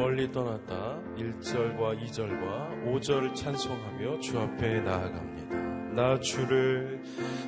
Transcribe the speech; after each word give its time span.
멀리 0.00 0.32
떠났다 0.32 0.98
1절과 1.18 2.00
2절과 2.02 2.86
5절 2.86 3.34
찬송하며 3.34 4.20
주 4.20 4.38
앞에 4.38 4.80
나아갑니다. 4.80 5.56
나 5.94 6.18
주를 6.18 7.02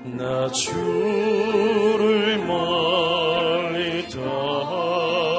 나 0.04 0.50
주를 0.50 2.36
멀리 2.44 4.06
떠났다 4.08 5.32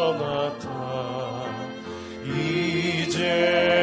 이제 2.25 3.82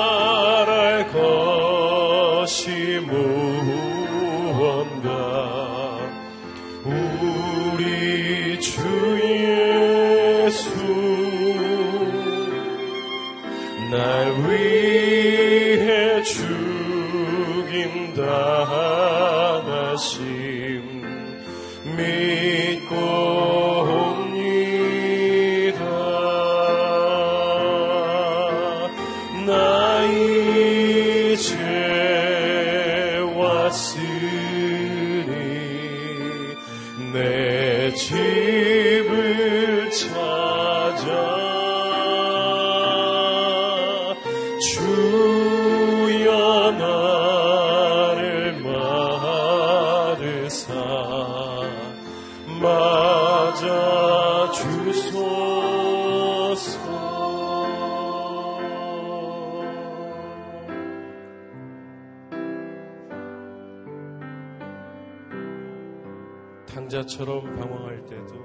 탕자처럼 67.01 67.55
방황할 67.55 68.05
때도 68.05 68.35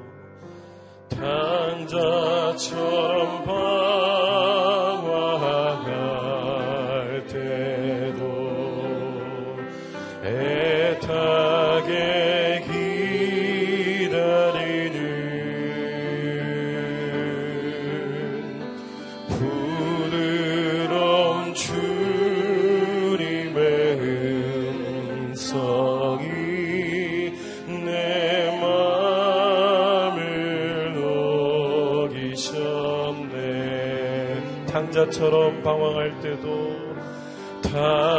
탕자처럼 1.88 3.44
방황 3.44 4.05
탕자처럼 35.06 35.62
방황할 35.62 36.20
때도 36.20 36.76
탕 37.62 38.15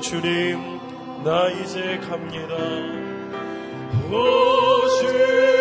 주님 0.00 0.58
나 1.24 1.48
이제 1.50 1.98
갑니다. 2.08 2.54
오 4.10 4.88
주님 5.00 5.55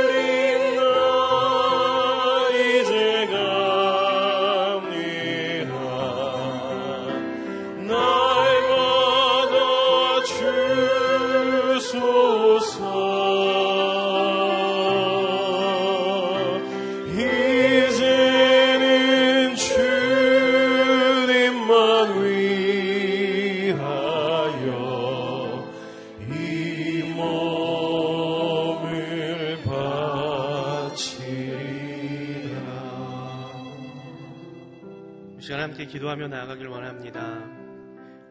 기도하며 36.15 36.27
나아가길 36.29 36.67
원합니다. 36.67 37.43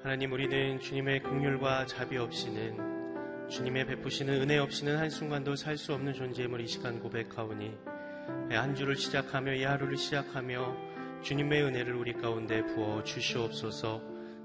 하나님 0.03 0.33
우리는 0.33 0.81
주님의 0.81 1.23
긍휼과 1.23 1.87
자비 1.87 2.17
없이는 2.17 2.79
주님의 3.49 3.87
베푸시는 3.87 4.41
은혜 4.41 4.59
없이는 4.59 4.97
한순간도 4.97 5.55
살 5.57 5.77
수 5.77 5.93
없는 5.93 6.15
존재임을 6.15 6.61
이 6.63 6.67
시간 6.67 6.99
고백하오니 6.99 7.77
한 8.51 8.75
주를 8.75 8.97
시작하며 8.97 9.55
이 9.55 9.65
하루를 9.65 9.97
시작하며 9.97 10.77
주님의 11.23 11.63
은혜를 11.63 11.95
우리 11.95 12.15
가운데 12.15 12.65
부어 12.65 13.03
주시옵소서 13.05 14.03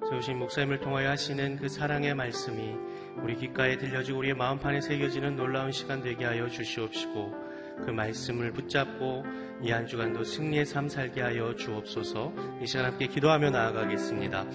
세우신 0.10 0.38
목사님을 0.38 0.80
통하여 0.80 1.10
하시는 1.10 1.56
그 1.56 1.70
사랑의 1.70 2.16
말씀이 2.16 2.76
우리 3.24 3.36
귓가에 3.36 3.78
들려지고 3.78 4.20
우리의 4.20 4.34
마음판에 4.36 4.82
새겨지는 4.82 5.36
놀라운 5.36 5.72
시간 5.72 6.02
되게 6.02 6.26
하여 6.26 6.50
주시옵시고 6.50 7.50
그 7.86 7.92
말씀을 7.92 8.52
붙잡고 8.52 9.24
이 9.62 9.72
한 9.72 9.86
주간도 9.88 10.24
승리의 10.24 10.66
삶 10.66 10.88
살게 10.88 11.22
하여 11.22 11.54
주옵소서 11.56 12.34
이 12.62 12.66
시간 12.68 12.86
함께 12.86 13.08
기도하며 13.08 13.50
나아가겠습니다. 13.50 14.46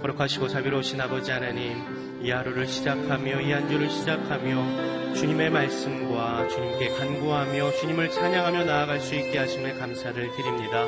거룩하시고 0.00 0.48
자비로우신 0.48 1.00
아버지 1.00 1.30
하나님 1.30 2.20
이 2.22 2.30
하루를 2.30 2.66
시작하며 2.66 3.40
이 3.42 3.52
한 3.52 3.68
주를 3.68 3.90
시작하며 3.90 5.12
주님의 5.14 5.50
말씀과 5.50 6.48
주님께 6.48 6.88
간구하며 6.96 7.72
주님을 7.72 8.10
찬양하며 8.10 8.64
나아갈 8.64 9.00
수 9.00 9.14
있게 9.14 9.38
하심에 9.38 9.74
감사를 9.74 10.14
드립니다. 10.14 10.86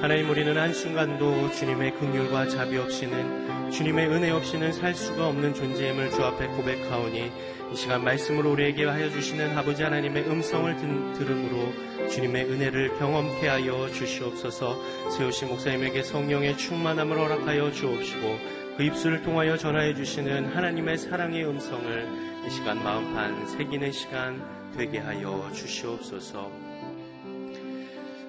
하나님 0.00 0.30
우리는 0.30 0.56
한순간도 0.56 1.52
주님의 1.52 1.94
긍휼과 1.96 2.48
자비 2.48 2.78
없이는 2.78 3.57
주님의 3.72 4.08
은혜 4.08 4.30
없이는 4.30 4.72
살 4.72 4.94
수가 4.94 5.28
없는 5.28 5.54
존재임을 5.54 6.10
주 6.10 6.22
앞에 6.24 6.46
고백하오니 6.48 7.32
이 7.72 7.76
시간 7.76 8.02
말씀으로 8.02 8.52
우리에게 8.52 8.84
하여 8.86 9.10
주시는 9.10 9.56
아버지 9.56 9.82
하나님의 9.82 10.24
음성을 10.28 10.74
든- 10.76 11.12
들음으로 11.12 12.08
주님의 12.08 12.46
은혜를 12.46 12.96
경험케 12.98 13.46
하여 13.46 13.88
주시옵소서. 13.92 15.10
세우신 15.10 15.48
목사님에게 15.48 16.02
성령의 16.02 16.56
충만함을 16.56 17.18
허락하여 17.18 17.70
주옵시고 17.72 18.38
그 18.78 18.82
입술을 18.84 19.22
통하여 19.22 19.56
전하여 19.56 19.94
주시는 19.94 20.46
하나님의 20.56 20.96
사랑의 20.98 21.44
음성을 21.46 22.08
이 22.46 22.50
시간 22.50 22.82
마음판 22.82 23.46
새기는 23.48 23.92
시간 23.92 24.42
되게 24.76 24.98
하여 24.98 25.50
주시옵소서. 25.52 26.50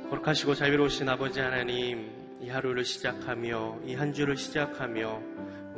거룩하시고 0.09 0.55
자비로우신 0.55 1.07
아버지 1.07 1.39
하나님 1.39 2.09
이 2.41 2.49
하루를 2.49 2.83
시작하며 2.85 3.79
이 3.85 3.93
한 3.95 4.11
주를 4.13 4.35
시작하며 4.37 5.21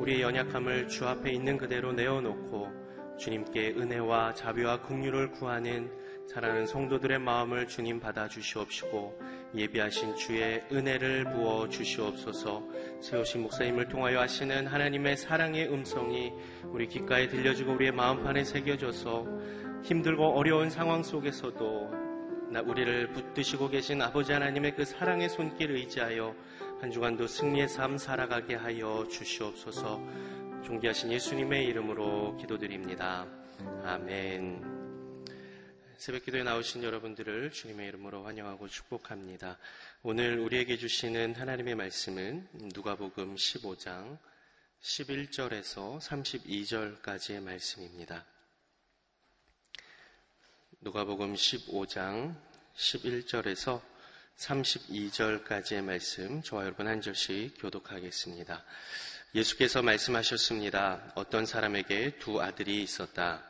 우리의 0.02 0.22
연약함을 0.24 0.88
주 0.88 1.08
앞에 1.08 1.32
있는 1.32 1.60
그대로 1.60 1.94
내어놓고 1.94 3.18
주님께 3.20 3.76
은혜와 3.78 4.34
자비와 4.34 4.82
긍휼을 4.82 5.30
구하는 5.30 5.92
사랑하는 6.28 6.66
성도들의 6.66 7.20
마음을 7.20 7.68
주님 7.68 8.00
받아 8.00 8.28
주시옵시고 8.28 9.20
예비하신 9.54 10.16
주의 10.16 10.64
은혜를 10.72 11.26
부어 11.26 11.70
주시옵소서. 11.70 12.64
세우신 13.00 13.44
목사님을 13.44 13.90
통하여 13.90 14.22
하시는 14.22 14.66
하나님의 14.66 15.18
사랑의 15.18 15.72
음성이 15.72 16.32
우리 16.64 16.88
귓가에 16.88 17.28
들려지고 17.28 17.74
우리의 17.74 17.92
마음판에 17.92 18.44
새겨져서 18.44 19.28
힘들고 19.84 20.36
어려운 20.36 20.72
상황 20.72 21.04
속에서도 21.04 22.02
나 22.50 22.62
우리를 22.62 23.14
붙드시고 23.14 23.70
계신 23.70 24.02
아버지 24.02 24.34
하나님의 24.34 24.76
그 24.76 24.84
사랑의 24.84 25.30
손길 25.30 25.72
의지하여 25.72 26.36
한 26.82 26.90
주간도 26.90 27.28
승리의 27.28 27.70
삶 27.70 28.00
살아가게 28.00 28.56
하여 28.56 29.08
주시옵소서 29.08 30.04
존귀하신 30.66 31.12
예수님의 31.12 31.68
이름으로 31.68 32.36
기도드립니다. 32.38 33.28
아멘. 33.84 35.28
새벽 35.98 36.26
기도에 36.26 36.42
나오신 36.42 36.82
여러분들을 36.82 37.52
주님의 37.52 37.88
이름으로 37.90 38.24
환영하고 38.24 38.68
축복합니다. 38.68 39.60
오늘 40.02 40.40
우리에게 40.40 40.78
주시는 40.78 41.36
하나님의 41.36 41.76
말씀은 41.76 42.48
누가복음 42.74 43.36
15장 43.36 44.18
11절에서 44.82 46.00
32절까지의 46.00 47.44
말씀입니다. 47.44 48.26
누가복음 50.80 51.36
15장 51.36 52.36
11절에서 52.76 53.91
32절까지의 54.42 55.84
말씀 55.84 56.42
저와 56.42 56.64
여러분 56.64 56.88
한 56.88 57.02
절씩 57.02 57.62
교독하겠습니다. 57.62 58.64
예수께서 59.36 59.82
말씀하셨습니다. 59.84 61.14
어떤 61.16 61.46
사람에게 61.46 62.18
두 62.18 62.42
아들이 62.42 62.82
있었다. 62.82 63.44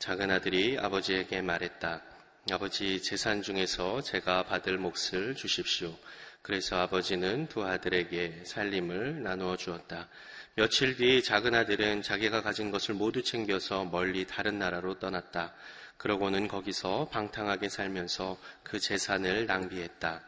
작은 0.00 0.30
아들이 0.30 0.76
아버지에게 0.78 1.40
말했다. 1.40 2.02
아버지 2.50 3.00
재산 3.00 3.42
중에서 3.42 4.02
제가 4.02 4.44
받을 4.44 4.78
몫을 4.78 5.36
주십시오. 5.36 5.96
그래서 6.42 6.76
아버지는 6.80 7.46
두 7.48 7.64
아들에게 7.64 8.42
살림을 8.44 9.22
나누어 9.22 9.56
주었다. 9.56 10.08
며칠 10.54 10.96
뒤 10.96 11.22
작은 11.22 11.54
아들은 11.54 12.02
자기가 12.02 12.42
가진 12.42 12.72
것을 12.72 12.94
모두 12.94 13.22
챙겨서 13.22 13.84
멀리 13.84 14.26
다른 14.26 14.58
나라로 14.58 14.98
떠났다. 14.98 15.54
그러고는 15.98 16.48
거기서 16.48 17.08
방탕하게 17.10 17.68
살면서 17.68 18.38
그 18.62 18.80
재산을 18.80 19.46
낭비했다. 19.46 20.22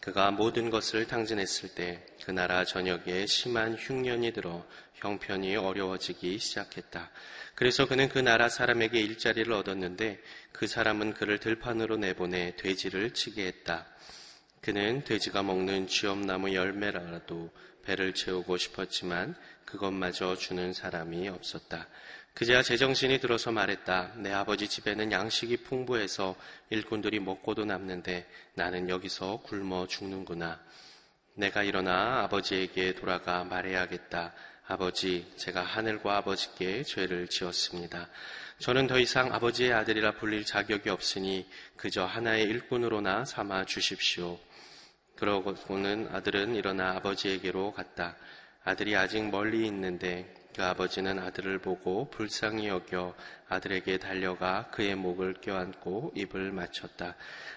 그가 0.00 0.30
모든 0.30 0.70
것을 0.70 1.06
탕진했을 1.06 1.74
때 1.74 2.06
그 2.24 2.30
나라 2.30 2.64
전역에 2.64 3.26
심한 3.26 3.74
흉년이 3.74 4.32
들어 4.32 4.64
형편이 4.94 5.56
어려워지기 5.56 6.38
시작했다. 6.38 7.10
그래서 7.56 7.86
그는 7.86 8.08
그 8.08 8.18
나라 8.20 8.48
사람에게 8.48 9.00
일자리를 9.00 9.52
얻었는데 9.52 10.20
그 10.52 10.68
사람은 10.68 11.14
그를 11.14 11.38
들판으로 11.38 11.96
내보내 11.96 12.54
돼지를 12.56 13.12
치게 13.12 13.44
했다. 13.46 13.86
그는 14.60 15.02
돼지가 15.02 15.42
먹는 15.42 15.88
쥐엄나무 15.88 16.54
열매라도 16.54 17.50
배를 17.82 18.14
채우고 18.14 18.56
싶었지만 18.56 19.34
그것마저 19.64 20.36
주는 20.36 20.72
사람이 20.72 21.28
없었다. 21.28 21.88
그제야 22.34 22.62
제정신이 22.62 23.20
들어서 23.20 23.52
말했다. 23.52 24.14
내 24.16 24.32
아버지 24.32 24.66
집에는 24.66 25.12
양식이 25.12 25.58
풍부해서 25.58 26.34
일꾼들이 26.70 27.20
먹고도 27.20 27.66
남는데 27.66 28.26
나는 28.54 28.88
여기서 28.88 29.42
굶어 29.42 29.86
죽는구나. 29.86 30.58
내가 31.34 31.62
일어나 31.62 32.22
아버지에게 32.24 32.94
돌아가 32.94 33.44
말해야겠다. 33.44 34.32
아버지, 34.66 35.30
제가 35.36 35.62
하늘과 35.62 36.16
아버지께 36.18 36.84
죄를 36.84 37.28
지었습니다. 37.28 38.08
저는 38.58 38.86
더 38.86 38.98
이상 38.98 39.34
아버지의 39.34 39.72
아들이라 39.74 40.12
불릴 40.12 40.46
자격이 40.46 40.88
없으니 40.88 41.46
그저 41.76 42.04
하나의 42.04 42.44
일꾼으로나 42.44 43.26
삼아 43.26 43.66
주십시오. 43.66 44.38
그러고는 45.16 46.08
아들은 46.12 46.54
일어나 46.54 46.92
아버지에게로 46.92 47.72
갔다. 47.72 48.16
아들이 48.64 48.96
아직 48.96 49.28
멀리 49.28 49.66
있는데 49.66 50.32
그 50.54 50.62
아버지는 50.64 51.18
아들을 51.18 51.58
보고 51.60 52.10
불쌍히 52.10 52.68
여겨 52.68 53.14
아들에게 53.48 53.98
달려가 53.98 54.68
그의 54.70 54.94
목을 54.94 55.34
껴안고 55.40 56.12
입을 56.14 56.52
맞췄다. 56.52 57.14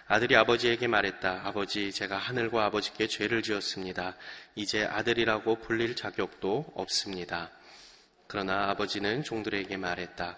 아들이 0.07 0.35
아버지에게 0.35 0.87
말했다. 0.87 1.41
아버지, 1.43 1.91
제가 1.91 2.17
하늘과 2.17 2.65
아버지께 2.65 3.07
죄를 3.07 3.41
지었습니다. 3.41 4.15
이제 4.55 4.85
아들이라고 4.85 5.55
불릴 5.59 5.95
자격도 5.95 6.73
없습니다. 6.75 7.51
그러나 8.27 8.69
아버지는 8.69 9.23
종들에게 9.23 9.77
말했다. 9.77 10.37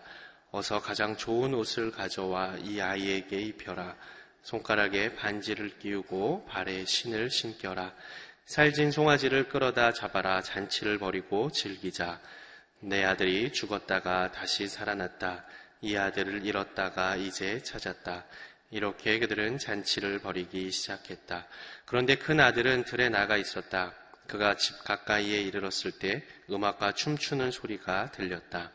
어서 0.51 0.81
가장 0.81 1.17
좋은 1.17 1.53
옷을 1.53 1.91
가져와 1.91 2.55
이 2.63 2.81
아이에게 2.81 3.39
입혀라. 3.39 3.95
손가락에 4.43 5.15
반지를 5.15 5.77
끼우고 5.77 6.45
발에 6.45 6.85
신을 6.85 7.29
신겨라. 7.29 7.93
살진 8.45 8.91
송아지를 8.91 9.49
끌어다 9.49 9.91
잡아라. 9.91 10.41
잔치를 10.41 10.99
벌이고 10.99 11.51
즐기자. 11.51 12.21
내 12.79 13.03
아들이 13.03 13.51
죽었다가 13.51 14.31
다시 14.31 14.67
살아났다. 14.67 15.45
이 15.81 15.95
아들을 15.95 16.45
잃었다가 16.45 17.15
이제 17.15 17.61
찾았다. 17.63 18.25
이렇게 18.69 19.19
그들은 19.19 19.57
잔치를 19.57 20.19
벌이기 20.19 20.71
시작했다. 20.71 21.47
그런데 21.85 22.15
큰 22.15 22.39
아들은 22.39 22.83
들에 22.85 23.09
나가 23.09 23.37
있었다. 23.37 23.93
그가 24.27 24.57
집 24.57 24.83
가까이에 24.83 25.41
이르렀을 25.41 25.91
때 25.91 26.23
음악과 26.49 26.93
춤추는 26.93 27.51
소리가 27.51 28.11
들렸다. 28.11 28.71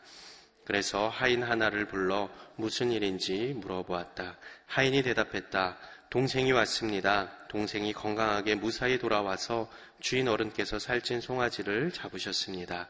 그래서 0.64 1.08
하인 1.08 1.42
하나를 1.42 1.86
불러 1.86 2.30
무슨 2.56 2.90
일인지 2.90 3.54
물어보았다. 3.56 4.36
하인이 4.66 5.02
대답했다. 5.02 5.78
동생이 6.10 6.52
왔습니다. 6.52 7.30
동생이 7.48 7.92
건강하게 7.92 8.54
무사히 8.54 8.98
돌아와서 8.98 9.70
주인 10.00 10.28
어른께서 10.28 10.78
살찐 10.78 11.20
송아지를 11.20 11.92
잡으셨습니다. 11.92 12.88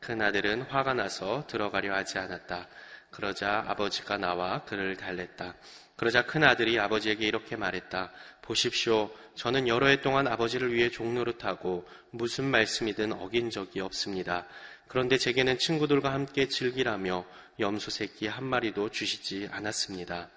큰 0.00 0.22
아들은 0.22 0.62
화가 0.62 0.94
나서 0.94 1.44
들어가려 1.46 1.94
하지 1.94 2.18
않았다. 2.18 2.68
그러자 3.10 3.64
아버지가 3.68 4.16
나와 4.16 4.64
그를 4.64 4.96
달랬다. 4.96 5.54
그러자 5.96 6.24
큰 6.24 6.42
아들이 6.42 6.80
아버지에게 6.80 7.26
이렇게 7.26 7.54
말했다. 7.56 8.10
보십시오. 8.40 9.10
저는 9.34 9.68
여러 9.68 9.88
해 9.88 10.00
동안 10.00 10.26
아버지를 10.26 10.72
위해 10.72 10.90
종노릇하고 10.90 11.86
무슨 12.12 12.44
말씀이든 12.46 13.12
어긴 13.12 13.50
적이 13.50 13.80
없습니다. 13.80 14.46
그런데 14.88 15.18
제게는 15.18 15.58
친구들과 15.58 16.12
함께 16.12 16.48
즐기라며 16.48 17.26
염소 17.58 17.90
새끼 17.90 18.26
한 18.26 18.44
마리도 18.44 18.88
주시지 18.88 19.50
않았습니다. 19.52 20.30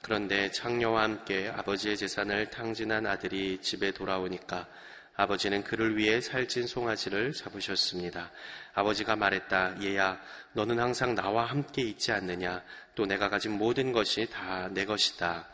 그런데 0.00 0.52
창녀와 0.52 1.02
함께 1.02 1.48
아버지의 1.48 1.96
재산을 1.96 2.50
탕진한 2.50 3.06
아들이 3.06 3.58
집에 3.60 3.90
돌아오니까 3.90 4.68
아버지는 5.14 5.62
그를 5.62 5.96
위해 5.96 6.20
살찐 6.20 6.66
송아지를 6.66 7.32
잡으셨습니다. 7.32 8.30
아버지가 8.74 9.16
말했다. 9.16 9.82
얘야, 9.82 10.20
너는 10.54 10.80
항상 10.80 11.14
나와 11.14 11.44
함께 11.44 11.82
있지 11.82 12.12
않느냐? 12.12 12.62
또 12.94 13.06
내가 13.06 13.28
가진 13.28 13.52
모든 13.52 13.92
것이 13.92 14.26
다 14.30 14.68
내 14.72 14.84
것이다. 14.84 15.48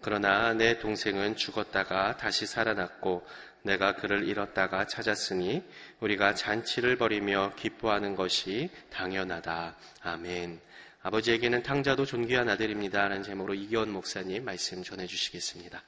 그러나 0.00 0.52
내 0.52 0.78
동생은 0.78 1.36
죽었다가 1.36 2.16
다시 2.16 2.46
살아났고 2.46 3.26
내가 3.62 3.96
그를 3.96 4.28
잃었다가 4.28 4.86
찾았으니 4.86 5.64
우리가 6.00 6.34
잔치를 6.34 6.96
벌이며 6.96 7.54
기뻐하는 7.56 8.14
것이 8.14 8.70
당연하다. 8.90 9.76
아멘. 10.02 10.60
아버지에게는 11.02 11.62
탕자도 11.62 12.06
존귀한 12.06 12.48
아들입니다. 12.48 13.08
라는 13.08 13.22
제목으로 13.22 13.54
이기원 13.54 13.90
목사님 13.90 14.44
말씀 14.44 14.82
전해주시겠습니다. 14.82 15.82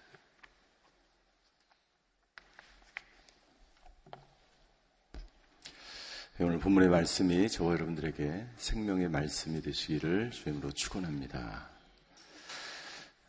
오늘 6.42 6.58
본문의 6.58 6.88
말씀이 6.88 7.50
저와 7.50 7.74
여러분들에게 7.74 8.46
생명의 8.56 9.10
말씀이 9.10 9.60
되시기를 9.60 10.30
주님으로 10.30 10.70
축원합니다. 10.70 11.68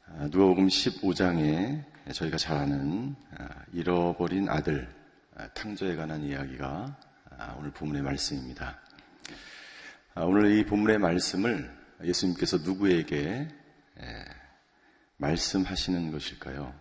아, 0.05 0.29
누가복음 0.31 0.67
15장에 0.67 1.83
저희가 2.13 2.37
잘 2.37 2.55
아는 2.55 3.13
아, 3.37 3.49
잃어버린 3.73 4.47
아들 4.47 4.87
아, 5.35 5.45
탕저에 5.49 5.97
관한 5.97 6.23
이야기가 6.23 6.97
오늘 7.57 7.71
본문의 7.71 8.01
말씀입니다. 8.01 8.79
오늘 10.15 10.57
이 10.57 10.65
본문의 10.65 10.97
말씀을 10.97 11.69
예수님께서 12.01 12.59
누구에게 12.59 13.49
말씀하시는 15.17 16.11
것일까요? 16.11 16.73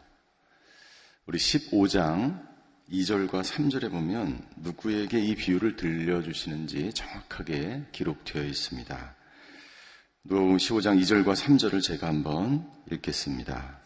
우리 1.26 1.38
15장 1.38 2.49
2절과 2.90 3.42
3절에 3.42 3.90
보면 3.90 4.44
누구에게 4.56 5.20
이 5.20 5.36
비유를 5.36 5.76
들려주시는지 5.76 6.92
정확하게 6.92 7.84
기록되어 7.92 8.42
있습니다. 8.42 9.14
누가복음 10.24 10.56
15장 10.56 11.00
2절과 11.00 11.36
3절을 11.36 11.82
제가 11.82 12.08
한번 12.08 12.68
읽겠습니다. 12.90 13.78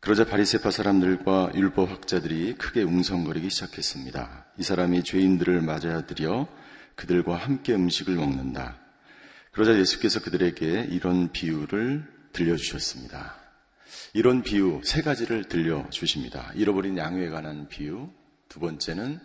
그러자 0.00 0.24
바리세파 0.24 0.70
사람들과 0.70 1.52
율법 1.54 1.90
학자들이 1.90 2.54
크게 2.54 2.82
웅성거리기 2.82 3.50
시작했습니다. 3.50 4.46
이 4.56 4.62
사람이 4.62 5.02
죄인들을 5.02 5.60
맞아야 5.60 6.06
들여 6.06 6.48
그들과 6.94 7.36
함께 7.36 7.74
음식을 7.74 8.14
먹는다. 8.14 8.78
그러자 9.52 9.78
예수께서 9.78 10.20
그들에게 10.20 10.88
이런 10.90 11.30
비유를 11.30 12.04
들려주셨습니다. 12.32 13.47
이런 14.12 14.42
비유 14.42 14.80
세 14.84 15.02
가지를 15.02 15.44
들려주십니다. 15.44 16.52
잃어버린 16.54 16.96
양에 16.98 17.28
관한 17.28 17.68
비유, 17.68 18.10
두 18.48 18.60
번째는 18.60 19.18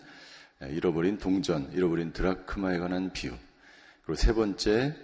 잃어버린 0.69 1.17
동전, 1.17 1.71
잃어버린 1.73 2.13
드라크마에 2.13 2.77
관한 2.79 3.11
비유, 3.13 3.33
그리고 4.03 4.15
세 4.15 4.33
번째 4.33 4.95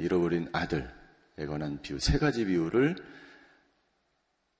잃어버린 0.00 0.48
아들에 0.52 1.46
관한 1.48 1.80
비유, 1.82 1.98
세 1.98 2.18
가지 2.18 2.44
비유를 2.44 2.96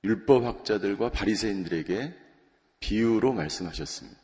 율법학자들과 0.04 1.10
바리새인들에게 1.12 2.14
비유로 2.80 3.32
말씀하셨습니다. 3.32 4.18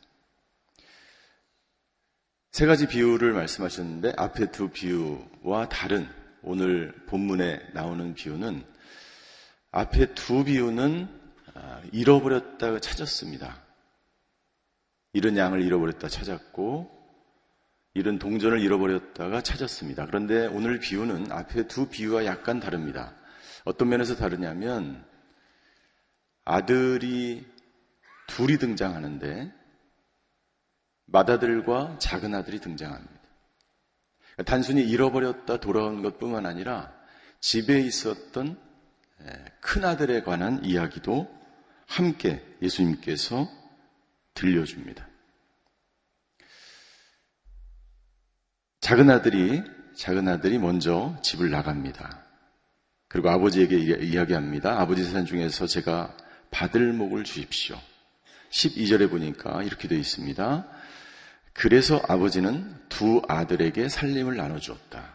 세 2.51 2.65
가지 2.65 2.87
비유를 2.87 3.31
말씀하셨는데 3.31 4.13
앞에 4.17 4.51
두 4.51 4.69
비유와 4.69 5.69
다른 5.69 6.09
오늘 6.41 6.93
본문에 7.05 7.69
나오는 7.73 8.13
비유는 8.13 8.65
앞에 9.71 10.13
두 10.13 10.43
비유는 10.43 11.07
아, 11.53 11.81
잃어버렸다가 11.91 12.79
찾았습니다. 12.79 13.61
이런 15.13 15.37
양을 15.37 15.61
잃어버렸다 15.61 16.07
찾았고 16.07 16.99
이런 17.93 18.19
동전을 18.19 18.59
잃어버렸다가 18.61 19.41
찾았습니다. 19.41 20.05
그런데 20.05 20.47
오늘 20.47 20.79
비유는 20.79 21.31
앞에 21.31 21.67
두 21.67 21.89
비유와 21.89 22.25
약간 22.25 22.59
다릅니다. 22.59 23.15
어떤 23.65 23.89
면에서 23.89 24.15
다르냐면 24.15 25.05
아들이 26.45 27.45
둘이 28.27 28.57
등장하는데 28.57 29.51
맏아들과 31.05 31.97
작은 31.99 32.35
아들이 32.35 32.59
등장합니다. 32.59 33.19
단순히 34.45 34.83
잃어버렸다 34.83 35.59
돌아온 35.59 36.01
것뿐만 36.01 36.45
아니라 36.45 36.93
집에 37.39 37.81
있었던 37.81 38.68
큰 39.61 39.85
아들에 39.85 40.21
관한 40.23 40.63
이야기도 40.63 41.29
함께 41.85 42.43
예수님께서 42.61 43.49
들려줍니다. 44.33 45.07
작은 48.81 49.09
아들이 49.09 49.63
작은 49.95 50.27
아들이 50.27 50.57
먼저 50.57 51.17
집을 51.21 51.49
나갑니다. 51.49 52.23
그리고 53.09 53.29
아버지에게 53.29 53.77
이야기합니다. 53.77 54.79
아버지 54.79 55.03
재산 55.03 55.25
중에서 55.25 55.67
제가 55.67 56.15
받을 56.51 56.93
목을 56.93 57.23
주십시오. 57.23 57.77
12절에 58.51 59.09
보니까 59.09 59.63
이렇게 59.63 59.87
되어 59.87 59.97
있습니다. 59.97 60.65
그래서 61.53 62.01
아버지는 62.07 62.75
두 62.87 63.21
아들에게 63.27 63.89
살림을 63.89 64.37
나눠주었다. 64.37 65.13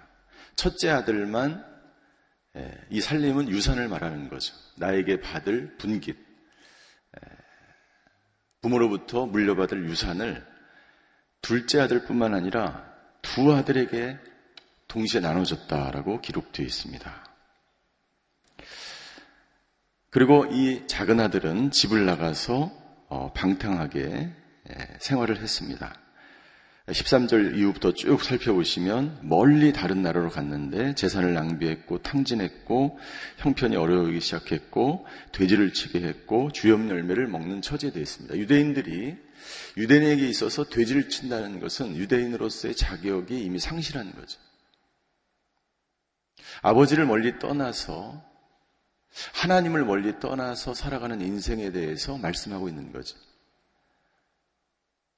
첫째 0.56 0.90
아들만 0.90 1.64
이 2.90 3.00
살림은 3.00 3.48
유산을 3.48 3.88
말하는 3.88 4.28
거죠. 4.28 4.54
나에게 4.76 5.20
받을 5.20 5.76
분깃. 5.76 6.16
부모로부터 8.60 9.26
물려받을 9.26 9.84
유산을 9.88 10.46
둘째 11.42 11.80
아들뿐만 11.80 12.34
아니라 12.34 12.90
두 13.20 13.52
아들에게 13.52 14.18
동시에 14.88 15.20
나눠졌다라고 15.20 16.20
기록되어 16.20 16.64
있습니다. 16.64 17.24
그리고 20.10 20.46
이 20.46 20.86
작은 20.86 21.20
아들은 21.20 21.72
집을 21.72 22.06
나가서 22.06 22.70
어, 23.08 23.32
방탕하게 23.34 24.30
생활을 25.00 25.38
했습니다. 25.38 26.03
13절 26.88 27.56
이후부터 27.56 27.94
쭉 27.94 28.22
살펴보시면 28.22 29.20
멀리 29.22 29.72
다른 29.72 30.02
나라로 30.02 30.28
갔는데 30.28 30.94
재산을 30.94 31.32
낭비했고 31.32 32.02
탕진했고 32.02 32.98
형편이 33.38 33.74
어려우기 33.74 34.20
시작했고 34.20 35.06
돼지를 35.32 35.72
치게 35.72 36.02
했고 36.02 36.52
주염 36.52 36.90
열매를 36.90 37.26
먹는 37.26 37.62
처지에 37.62 37.90
되어 37.90 38.02
있습니다. 38.02 38.36
유대인들이 38.36 39.16
유대인에게 39.78 40.28
있어서 40.28 40.64
돼지를 40.64 41.08
친다는 41.08 41.58
것은 41.58 41.96
유대인으로서의 41.96 42.76
자격이 42.76 43.42
이미 43.42 43.58
상실한 43.58 44.12
거죠. 44.12 44.38
아버지를 46.60 47.06
멀리 47.06 47.38
떠나서 47.38 48.22
하나님을 49.32 49.86
멀리 49.86 50.18
떠나서 50.20 50.74
살아가는 50.74 51.18
인생에 51.22 51.72
대해서 51.72 52.18
말씀하고 52.18 52.68
있는 52.68 52.92
거죠. 52.92 53.16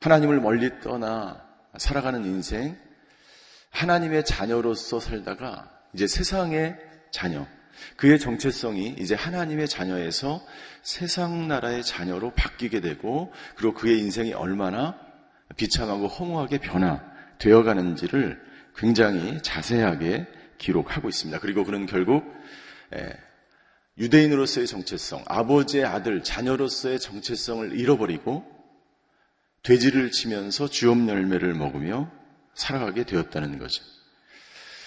하나님을 0.01 0.41
멀리 0.41 0.71
떠나 0.81 1.46
살아가는 1.79 2.25
인생, 2.25 2.77
하나님의 3.71 4.25
자녀로서 4.25 5.01
살다가 5.01 5.71
이제 5.93 6.07
세상의 6.07 6.77
자녀, 7.11 7.47
그의 7.97 8.19
정체성이 8.19 8.97
이제 8.99 9.15
하나님의 9.15 9.69
자녀에서 9.69 10.45
세상 10.83 11.47
나라의 11.49 11.85
자녀로 11.85 12.33
바뀌게 12.33 12.81
되고, 12.81 13.33
그리고 13.55 13.75
그의 13.75 13.99
인생이 13.99 14.33
얼마나 14.33 14.99
비참하고 15.57 16.09
허무하게 16.09 16.59
변화되어 16.59 17.63
가는지를 17.63 18.43
굉장히 18.77 19.43
자세하게 19.43 20.27
기록하고 20.59 21.09
있습니다. 21.09 21.39
그리고 21.41 21.65
그는 21.65 21.87
결국 21.87 22.25
유대인으로서의 23.99 24.67
정체성, 24.67 25.25
아버지의 25.27 25.85
아들, 25.85 26.23
자녀로서의 26.23 26.99
정체성을 26.99 27.79
잃어버리고 27.79 28.56
돼지를 29.63 30.11
치면서 30.11 30.69
주업 30.69 31.09
열매를 31.09 31.55
먹으며 31.55 32.11
살아가게 32.55 33.05
되었다는 33.05 33.59
거죠. 33.59 33.83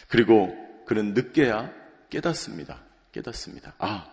그리고 0.07 0.55
그는 0.85 1.13
늦게야 1.13 1.71
깨닫습니다. 2.09 2.81
깨닫습니다. 3.11 3.75
아, 3.77 4.07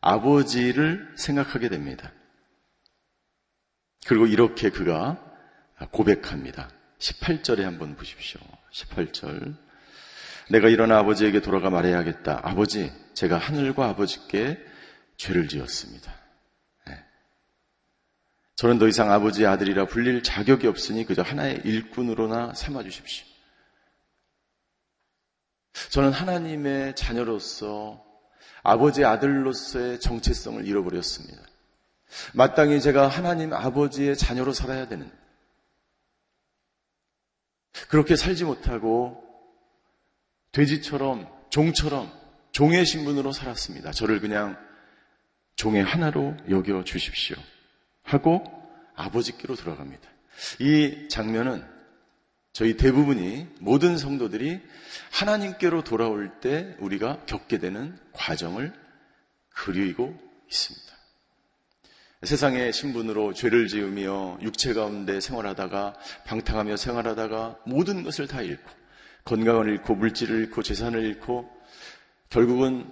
아버지를 0.00 1.12
생각하게 1.16 1.68
됩니다. 1.68 2.12
그리고 4.06 4.26
이렇게 4.26 4.70
그가 4.70 5.22
고백합니다. 5.90 6.70
18절에 6.98 7.62
한번 7.62 7.96
보십시오. 7.96 8.40
18절. 8.72 9.56
내가 10.50 10.68
일어나 10.68 10.98
아버지에게 10.98 11.40
돌아가 11.40 11.68
말해야겠다. 11.70 12.40
아버지, 12.42 12.92
제가 13.14 13.36
하늘과 13.38 13.88
아버지께 13.88 14.58
죄를 15.16 15.48
지었습니다. 15.48 16.17
네. 18.58 18.62
저는 18.62 18.78
더 18.78 18.88
이상 18.88 19.12
아버지의 19.12 19.46
아들이라 19.46 19.86
불릴 19.86 20.24
자격이 20.24 20.66
없으니 20.66 21.04
그저 21.04 21.22
하나의 21.22 21.60
일꾼으로나 21.64 22.54
삼아 22.54 22.82
주십시오. 22.82 23.24
저는 25.90 26.10
하나님의 26.10 26.96
자녀로서 26.96 28.04
아버지의 28.64 29.06
아들로서의 29.06 30.00
정체성을 30.00 30.66
잃어버렸습니다. 30.66 31.40
마땅히 32.34 32.80
제가 32.80 33.06
하나님 33.06 33.52
아버지의 33.52 34.16
자녀로 34.16 34.52
살아야 34.52 34.88
되는 34.88 35.08
그렇게 37.88 38.16
살지 38.16 38.44
못하고 38.44 39.22
돼지처럼 40.50 41.28
종처럼 41.50 42.12
종의 42.50 42.84
신분으로 42.86 43.30
살았습니다. 43.30 43.92
저를 43.92 44.20
그냥 44.20 44.58
종의 45.54 45.84
하나로 45.84 46.36
여겨 46.50 46.82
주십시오. 46.82 47.36
하고 48.08 48.42
아버지께로 48.94 49.54
돌아갑니다. 49.54 50.08
이 50.60 51.08
장면은 51.08 51.64
저희 52.52 52.76
대부분이 52.76 53.46
모든 53.60 53.98
성도들이 53.98 54.60
하나님께로 55.12 55.84
돌아올 55.84 56.40
때 56.40 56.74
우리가 56.80 57.24
겪게 57.26 57.58
되는 57.58 57.96
과정을 58.12 58.72
그리고 59.50 60.16
있습니다. 60.48 60.88
세상의 62.24 62.72
신분으로 62.72 63.32
죄를 63.32 63.68
지으며 63.68 64.38
육체 64.42 64.72
가운데 64.74 65.20
생활하다가 65.20 65.94
방탕하며 66.26 66.76
생활하다가 66.76 67.58
모든 67.64 68.02
것을 68.02 68.26
다 68.26 68.42
잃고 68.42 68.68
건강을 69.24 69.68
잃고 69.68 69.94
물질을 69.94 70.40
잃고 70.40 70.62
재산을 70.62 71.04
잃고 71.04 71.48
결국은 72.30 72.90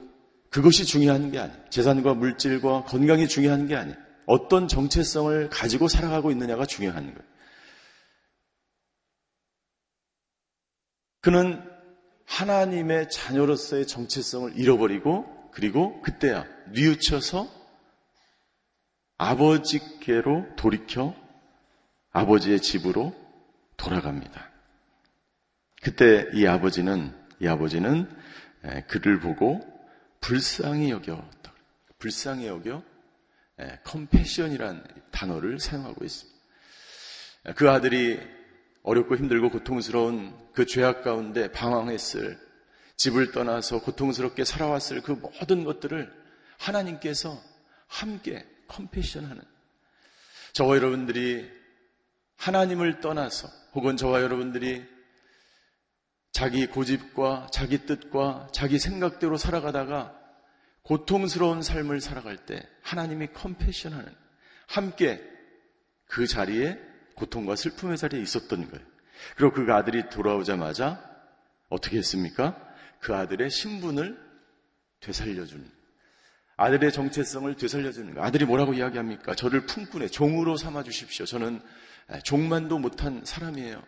그것이 0.51 0.85
중요한 0.85 1.33
게 1.33 1.41
아니에요. 1.41 1.59
재산과 1.71 2.15
물질과 2.15 2.85
건강이 2.85 3.27
중요한 3.27 3.67
게 3.67 3.75
아니에요. 3.75 4.06
어떤 4.27 4.69
정체성을 4.69 5.49
가지고 5.51 5.89
살아가고 5.89 6.31
있느냐가 6.31 6.67
중요한 6.67 7.07
거예요. 7.07 7.37
그는 11.21 11.63
하나님의 12.27 13.09
자녀로서의 13.09 13.87
정체성을 13.87 14.57
잃어버리고 14.57 15.51
그리고 15.53 16.01
그때야 16.03 16.45
뉘우쳐서 16.73 17.49
아버지께로 19.17 20.55
돌이켜 20.57 21.15
아버지의 22.13 22.61
집으로 22.61 23.15
돌아갑니다. 23.77 24.51
그때 25.83 26.29
이 26.35 26.47
아버지는 26.47 27.15
이 27.41 27.47
아버지는 27.47 28.11
그를 28.89 29.21
보고 29.21 29.61
불쌍히 30.21 30.91
여겼다. 30.91 31.53
불쌍히 31.99 32.47
여겨 32.47 32.83
컴패션이란 33.85 34.85
단어를 35.11 35.59
사용하고 35.59 36.05
있습니다. 36.05 36.37
그 37.55 37.71
아들이 37.71 38.21
어렵고 38.83 39.17
힘들고 39.17 39.51
고통스러운 39.51 40.35
그 40.53 40.67
죄악 40.67 41.03
가운데 41.03 41.51
방황했을 41.51 42.39
집을 42.97 43.33
떠나서 43.33 43.81
고통스럽게 43.81 44.45
살아왔을 44.45 45.03
그 45.03 45.13
모든 45.13 45.65
것들을 45.65 46.13
하나님께서 46.59 47.41
함께 47.89 48.47
컴패션하는 48.69 49.43
저와 50.53 50.77
여러분들이 50.77 51.51
하나님을 52.37 53.01
떠나서 53.01 53.49
혹은 53.75 53.97
저와 53.97 54.23
여러분들이 54.23 54.85
자기 56.33 56.67
고집과 56.67 57.49
자기 57.51 57.87
뜻과 57.87 58.49
자기 58.53 58.79
생각대로 58.79 59.37
살아가다가 59.37 60.16
고통스러운 60.87 61.63
삶을 61.63 62.01
살아갈 62.01 62.37
때 62.37 62.63
하나님이 62.83 63.29
컴패션하는 63.35 64.13
함께 64.69 65.21
그 66.07 66.29
자리에 66.29 66.79
고통과 67.17 67.57
슬픔의 67.57 67.99
자리에 67.99 68.21
있었던 68.21 68.71
거예요. 68.71 68.87
그리고 69.37 69.53
그 69.53 69.73
아들이 69.73 70.09
돌아오자마자 70.09 71.03
어떻게 71.69 71.99
했습니까? 71.99 72.57
그 73.01 73.15
아들의 73.17 73.51
신분을 73.51 74.17
되살려주는 75.01 75.69
아들의 76.57 76.93
정체성을 76.93 77.55
되살려주는 77.57 78.15
거. 78.15 78.23
아들이 78.23 78.45
뭐라고 78.45 78.73
이야기합니까? 78.73 79.35
저를 79.35 79.67
품꾼의 79.67 80.11
종으로 80.11 80.57
삼아 80.57 80.85
주십시오. 80.85 81.27
저는 81.27 81.61
종만도 82.23 82.79
못한 82.79 83.25
사람이에요. 83.25 83.83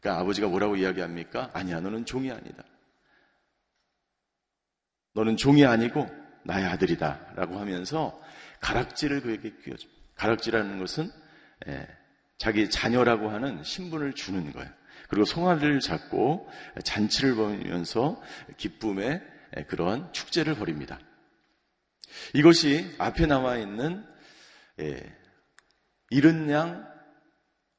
그러니까 0.00 0.20
아버지가 0.20 0.48
뭐라고 0.48 0.76
이야기합니까? 0.76 1.50
아니야, 1.54 1.80
너는 1.80 2.06
종이 2.06 2.30
아니다. 2.30 2.64
너는 5.14 5.36
종이 5.36 5.64
아니고 5.64 6.19
나의 6.44 6.66
아들이다. 6.66 7.32
라고 7.36 7.58
하면서 7.58 8.20
가락지를 8.60 9.22
그에게 9.22 9.52
끼워줍니다. 9.64 10.00
가락지라는 10.16 10.78
것은 10.78 11.10
자기 12.38 12.70
자녀라고 12.70 13.30
하는 13.30 13.62
신분을 13.62 14.14
주는 14.14 14.52
거예요. 14.52 14.70
그리고 15.08 15.24
송아지를 15.24 15.80
잡고 15.80 16.48
잔치를 16.84 17.34
벌이면서 17.34 18.20
기쁨의 18.56 19.22
그러한 19.68 20.12
축제를 20.12 20.54
벌입니다. 20.54 20.98
이것이 22.34 22.94
앞에 22.98 23.26
나와 23.26 23.56
있는 23.56 24.04
예, 24.80 25.02
이른 26.10 26.50
양, 26.50 26.88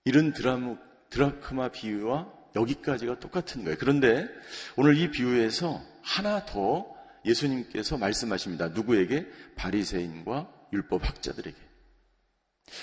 이른 0.05 0.33
드라무, 0.33 0.77
드라크마 1.09 1.69
비유와 1.69 2.31
여기까지가 2.55 3.19
똑같은 3.19 3.63
거예요. 3.63 3.77
그런데 3.79 4.27
오늘 4.75 4.97
이 4.97 5.09
비유에서 5.09 5.81
하나 6.03 6.45
더 6.45 6.85
예수님께서 7.25 7.97
말씀하십니다. 7.97 8.69
누구에게? 8.69 9.27
바리새인과 9.55 10.51
율법 10.73 11.07
학자들에게. 11.07 11.57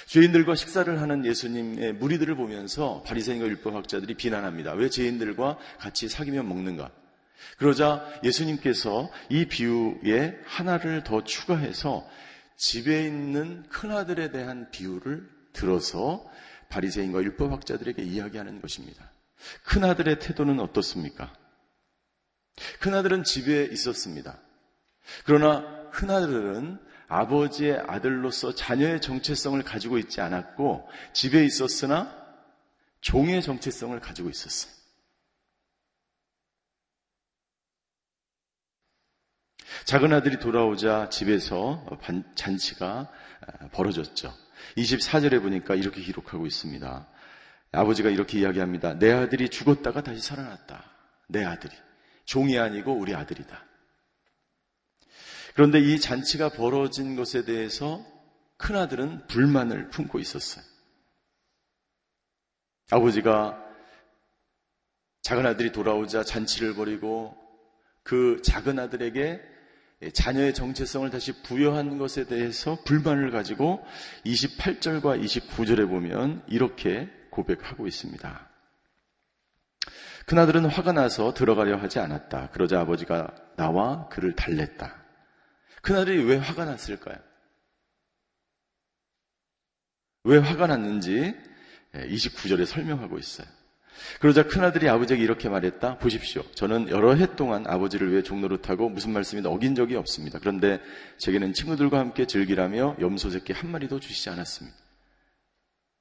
죄인들과 0.06 0.54
식사를 0.54 1.00
하는 1.00 1.24
예수님의 1.24 1.94
무리들을 1.94 2.34
보면서 2.36 3.02
바리새인과 3.02 3.46
율법 3.46 3.74
학자들이 3.74 4.14
비난합니다. 4.14 4.74
왜 4.74 4.90
죄인들과 4.90 5.58
같이 5.78 6.08
사귀며 6.08 6.42
먹는가? 6.42 6.90
그러자 7.56 8.04
예수님께서 8.24 9.10
이 9.28 9.46
비유에 9.46 10.38
하나를 10.44 11.04
더 11.04 11.24
추가해서 11.24 12.08
집에 12.56 13.04
있는 13.04 13.62
큰아들에 13.68 14.30
대한 14.30 14.70
비유를 14.70 15.28
들어서 15.52 16.28
바리새인과 16.68 17.22
율법 17.22 17.52
학자들에게 17.52 18.02
이야기하는 18.02 18.60
것입니다. 18.60 19.12
큰아들의 19.64 20.18
태도는 20.18 20.60
어떻습니까? 20.60 21.32
큰아들은 22.80 23.24
집에 23.24 23.64
있었습니다. 23.64 24.38
그러나 25.24 25.90
큰아들은 25.90 26.78
아버지의 27.08 27.82
아들로서 27.86 28.54
자녀의 28.54 29.00
정체성을 29.00 29.60
가지고 29.62 29.98
있지 29.98 30.20
않았고 30.20 30.88
집에 31.14 31.44
있었으나 31.44 32.14
종의 33.00 33.42
정체성을 33.42 33.98
가지고 34.00 34.28
있었어요. 34.28 34.78
작은 39.84 40.12
아들이 40.12 40.38
돌아오자 40.38 41.08
집에서 41.08 41.86
잔치가 42.34 43.10
아, 43.40 43.68
벌어졌죠. 43.68 44.34
24절에 44.76 45.40
보니까 45.40 45.74
이렇게 45.74 46.02
기록하고 46.02 46.46
있습니다. 46.46 47.08
아버지가 47.72 48.10
이렇게 48.10 48.40
이야기합니다. 48.40 48.98
내 48.98 49.12
아들이 49.12 49.48
죽었다가 49.48 50.02
다시 50.02 50.20
살아났다. 50.20 50.84
내 51.28 51.44
아들이. 51.44 51.74
종이 52.28 52.58
아니고 52.58 52.92
우리 52.92 53.14
아들이다. 53.14 53.64
그런데 55.54 55.80
이 55.80 55.98
잔치가 55.98 56.50
벌어진 56.50 57.16
것에 57.16 57.46
대해서 57.46 58.04
큰아들은 58.58 59.26
불만을 59.28 59.88
품고 59.88 60.18
있었어요. 60.18 60.62
아버지가 62.90 63.64
작은 65.22 65.46
아들이 65.46 65.72
돌아오자 65.72 66.22
잔치를 66.22 66.74
벌이고 66.74 67.34
그 68.02 68.42
작은 68.44 68.78
아들에게 68.78 69.40
예, 70.02 70.10
자녀의 70.10 70.52
정체성을 70.54 71.08
다시 71.10 71.42
부여한 71.42 71.96
것에 71.96 72.26
대해서 72.26 72.78
불만을 72.84 73.30
가지고 73.30 73.82
28절과 74.26 75.24
29절에 75.24 75.88
보면 75.88 76.44
이렇게 76.46 77.08
고백하고 77.30 77.86
있습니다. 77.86 78.47
큰아들은 80.28 80.66
화가 80.66 80.92
나서 80.92 81.32
들어가려 81.32 81.78
하지 81.78 81.98
않았다. 81.98 82.50
그러자 82.50 82.80
아버지가 82.80 83.34
나와 83.56 84.08
그를 84.08 84.34
달랬다. 84.36 84.94
큰아들이 85.80 86.22
왜 86.22 86.36
화가 86.36 86.66
났을까요? 86.66 87.16
왜 90.24 90.36
화가 90.36 90.66
났는지 90.66 91.34
29절에 91.94 92.66
설명하고 92.66 93.18
있어요. 93.18 93.46
그러자 94.20 94.42
큰아들이 94.42 94.86
아버지에게 94.90 95.22
이렇게 95.22 95.48
말했다. 95.48 95.96
보십시오. 95.96 96.42
저는 96.52 96.90
여러 96.90 97.14
해 97.14 97.34
동안 97.34 97.66
아버지를 97.66 98.12
위해 98.12 98.22
종노릇하고 98.22 98.90
무슨 98.90 99.12
말씀이 99.12 99.40
어긴 99.46 99.74
적이 99.74 99.96
없습니다. 99.96 100.38
그런데 100.38 100.78
제게는 101.16 101.54
친구들과 101.54 101.98
함께 101.98 102.26
즐기라며 102.26 102.96
염소 103.00 103.30
새끼 103.30 103.54
한 103.54 103.70
마리도 103.70 103.98
주시지 103.98 104.28
않았습니다. 104.28 104.87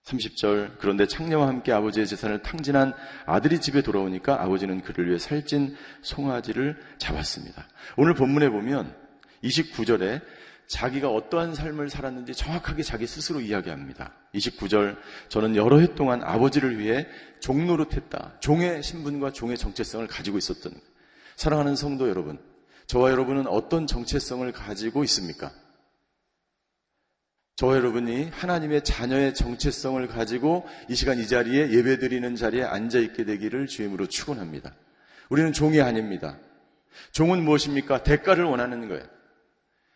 30절 0.08 0.78
그런데 0.80 1.06
창녀와 1.06 1.48
함께 1.48 1.72
아버지의 1.72 2.08
재산을 2.08 2.41
탕진한 2.41 2.93
아들이 3.26 3.60
집에 3.60 3.82
돌아오니까 3.82 4.41
아버지는 4.41 4.82
그를 4.82 5.08
위해 5.08 5.20
살찐 5.20 5.76
송아지를 6.02 6.78
잡았습니다. 6.98 7.67
오늘 7.98 8.13
본문에 8.13 8.50
보면 8.50 8.96
29절에 9.43 10.22
자기가 10.67 11.10
어떠한 11.10 11.56
삶을 11.56 11.89
살았는지 11.89 12.34
정확하게 12.34 12.84
자기 12.84 13.08
스스로 13.08 13.39
이야기합니다. 13.39 14.13
29절, 14.36 14.98
저는 15.30 15.56
여러 15.56 15.80
해 15.80 15.96
동안 15.96 16.22
아버지를 16.24 16.78
위해 16.78 17.08
종노릇했다. 17.39 18.39
종의 18.41 18.84
신분과 18.84 19.32
종의 19.32 19.58
정체성을 19.58 20.06
가지고 20.08 20.38
있었던. 20.38 20.74
사랑하는 21.38 21.78
성도 21.78 22.10
여러분, 22.10 22.38
저와 22.88 23.12
여러분은 23.12 23.48
어떤 23.48 23.88
정체성을 23.88 24.52
가지고 24.52 25.06
있습니까? 25.06 25.52
저와 27.58 27.76
여러분이 27.76 28.30
하나님의 28.30 28.84
자녀의 28.84 29.34
정체성을 29.34 30.08
가지고 30.10 30.67
이 30.89 30.96
시간 30.96 31.17
이 31.17 31.28
자리에 31.28 31.72
예배드리는 31.72 32.36
자리에 32.36 32.63
앉아 32.63 33.00
있게 33.00 33.26
되기를 33.26 33.65
주임으로 33.65 34.06
축원합니다. 34.06 34.76
우리는 35.30 35.52
종이 35.54 35.82
아닙니다. 35.82 36.38
종은 37.13 37.43
무엇입니까? 37.43 38.04
대가를 38.04 38.43
원하는 38.43 38.88
거예요. 38.88 39.04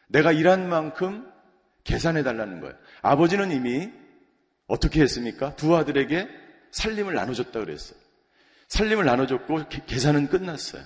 내가 0.08 0.32
일한 0.32 0.70
만큼 0.70 1.32
계산해 1.84 2.24
달라는 2.24 2.62
거예요. 2.62 2.76
아버지는 3.04 3.52
이미 3.52 3.92
어떻게 4.66 5.02
했습니까? 5.02 5.56
두 5.56 5.76
아들에게 5.78 6.28
살림을 6.72 7.14
나눠줬다 7.14 7.60
그랬어요. 7.60 8.00
살림을 8.70 9.06
나눠줬고 9.06 9.66
계산은 9.86 10.30
끝났어요. 10.30 10.82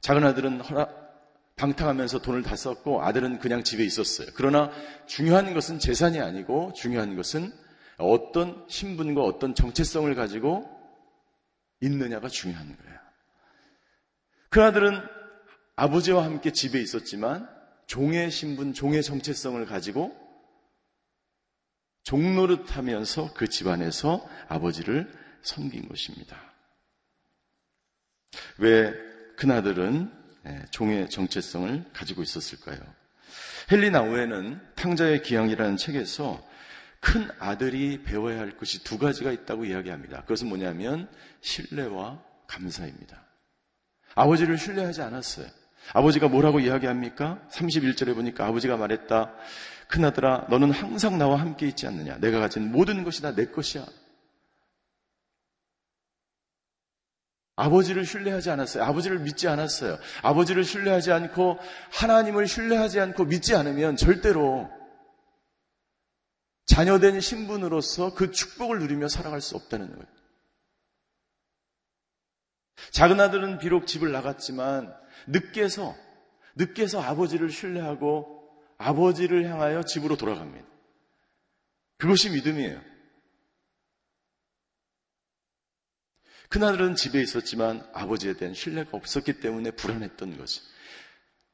작은 0.00 0.22
아들은 0.24 0.60
허락, 0.60 1.01
방탕하면서 1.62 2.22
돈을 2.22 2.42
다 2.42 2.56
썼고 2.56 3.04
아들은 3.04 3.38
그냥 3.38 3.62
집에 3.62 3.84
있었어요. 3.84 4.26
그러나 4.34 4.72
중요한 5.06 5.54
것은 5.54 5.78
재산이 5.78 6.20
아니고 6.20 6.72
중요한 6.72 7.14
것은 7.14 7.52
어떤 7.98 8.64
신분과 8.68 9.22
어떤 9.22 9.54
정체성을 9.54 10.12
가지고 10.16 10.68
있느냐가 11.80 12.26
중요한 12.26 12.76
거예요. 12.76 12.98
그 14.50 14.60
아들은 14.60 15.00
아버지와 15.76 16.24
함께 16.24 16.50
집에 16.50 16.80
있었지만 16.80 17.48
종의 17.86 18.32
신분, 18.32 18.74
종의 18.74 19.04
정체성을 19.04 19.64
가지고 19.66 20.16
종노릇 22.02 22.76
하면서 22.76 23.32
그 23.34 23.46
집안에서 23.46 24.28
아버지를 24.48 25.12
섬긴 25.42 25.88
것입니다. 25.88 26.36
왜 28.58 28.92
큰아들은 29.36 30.10
예, 30.10 30.21
종의 30.70 31.08
정체성을 31.10 31.84
가지고 31.92 32.22
있었을까요? 32.22 32.78
헨리 33.70 33.90
나우에는 33.90 34.60
탕자의 34.74 35.22
기양이라는 35.22 35.76
책에서 35.76 36.42
큰 37.00 37.28
아들이 37.38 38.02
배워야 38.02 38.38
할 38.38 38.56
것이 38.56 38.84
두 38.84 38.98
가지가 38.98 39.32
있다고 39.32 39.64
이야기합니다. 39.64 40.22
그것은 40.22 40.48
뭐냐면 40.48 41.08
신뢰와 41.40 42.22
감사입니다. 42.46 43.24
아버지를 44.14 44.58
신뢰하지 44.58 45.02
않았어요. 45.02 45.46
아버지가 45.94 46.28
뭐라고 46.28 46.60
이야기합니까? 46.60 47.40
31절에 47.50 48.14
보니까 48.14 48.46
아버지가 48.46 48.76
말했다. 48.76 49.34
큰아들아, 49.88 50.46
너는 50.48 50.70
항상 50.70 51.18
나와 51.18 51.40
함께 51.40 51.66
있지 51.66 51.86
않느냐? 51.86 52.18
내가 52.18 52.38
가진 52.38 52.70
모든 52.70 53.04
것이 53.04 53.20
다 53.20 53.34
내 53.34 53.46
것이야. 53.46 53.84
아버지를 57.62 58.04
신뢰하지 58.04 58.50
않았어요. 58.50 58.82
아버지를 58.82 59.20
믿지 59.20 59.46
않았어요. 59.46 59.96
아버지를 60.22 60.64
신뢰하지 60.64 61.12
않고 61.12 61.58
하나님을 61.92 62.48
신뢰하지 62.48 62.98
않고 62.98 63.26
믿지 63.26 63.54
않으면 63.54 63.96
절대로 63.96 64.68
자녀된 66.66 67.20
신분으로서 67.20 68.14
그 68.14 68.32
축복을 68.32 68.80
누리며 68.80 69.06
살아갈 69.06 69.40
수 69.40 69.54
없다는 69.56 69.92
거예요. 69.92 70.06
작은 72.90 73.20
아들은 73.20 73.58
비록 73.58 73.86
집을 73.86 74.10
나갔지만 74.10 74.92
늦게서 75.28 75.94
늦게서 76.56 77.00
아버지를 77.00 77.50
신뢰하고 77.50 78.42
아버지를 78.76 79.48
향하여 79.48 79.84
집으로 79.84 80.16
돌아갑니다. 80.16 80.66
그것이 81.98 82.30
믿음이에요. 82.30 82.91
큰아들은 86.52 86.96
집에 86.96 87.22
있었지만 87.22 87.82
아버지에 87.94 88.34
대한 88.34 88.52
신뢰가 88.52 88.90
없었기 88.92 89.40
때문에 89.40 89.70
불안했던 89.70 90.36
거지. 90.36 90.60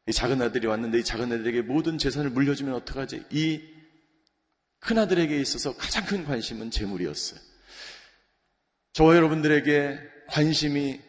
이 0.08 0.12
작은 0.12 0.42
아들이 0.42 0.66
왔는데 0.66 0.98
이 0.98 1.04
작은 1.04 1.32
아들에게 1.32 1.62
모든 1.62 1.98
재산을 1.98 2.30
물려주면 2.30 2.74
어떡하지? 2.74 3.26
이 3.30 3.62
큰아들에게 4.80 5.40
있어서 5.40 5.76
가장 5.76 6.04
큰 6.04 6.24
관심은 6.24 6.72
재물이었어요. 6.72 7.38
저와 8.94 9.14
여러분들에게 9.14 10.00
관심이 10.30 11.00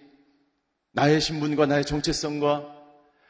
나의 0.92 1.20
신분과 1.20 1.66
나의 1.66 1.84
정체성과 1.84 2.72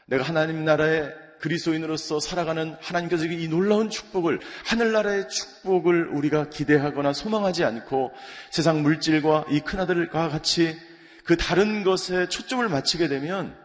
내가 0.07 0.23
하나님 0.25 0.65
나라의 0.65 1.15
그리스도인으로서 1.39 2.19
살아가는 2.19 2.75
하나님께서 2.79 3.25
이 3.25 3.47
놀라운 3.47 3.89
축복을 3.89 4.39
하늘나라의 4.65 5.29
축복을 5.29 6.09
우리가 6.09 6.49
기대하거나 6.49 7.13
소망하지 7.13 7.63
않고 7.63 8.11
세상 8.51 8.83
물질과 8.83 9.45
이 9.49 9.61
큰아들과 9.61 10.29
같이 10.29 10.77
그 11.23 11.37
다른 11.37 11.83
것에 11.83 12.27
초점을 12.27 12.67
맞추게 12.67 13.07
되면 13.07 13.57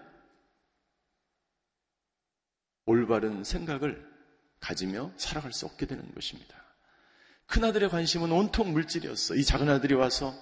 올바른 2.86 3.44
생각을 3.44 4.04
가지며 4.60 5.12
살아갈 5.16 5.52
수 5.52 5.66
없게 5.66 5.86
되는 5.86 6.04
것입니다. 6.14 6.54
큰아들의 7.46 7.88
관심은 7.88 8.32
온통 8.32 8.72
물질이었어. 8.72 9.34
이 9.34 9.44
작은 9.44 9.68
아들이 9.68 9.94
와서 9.94 10.34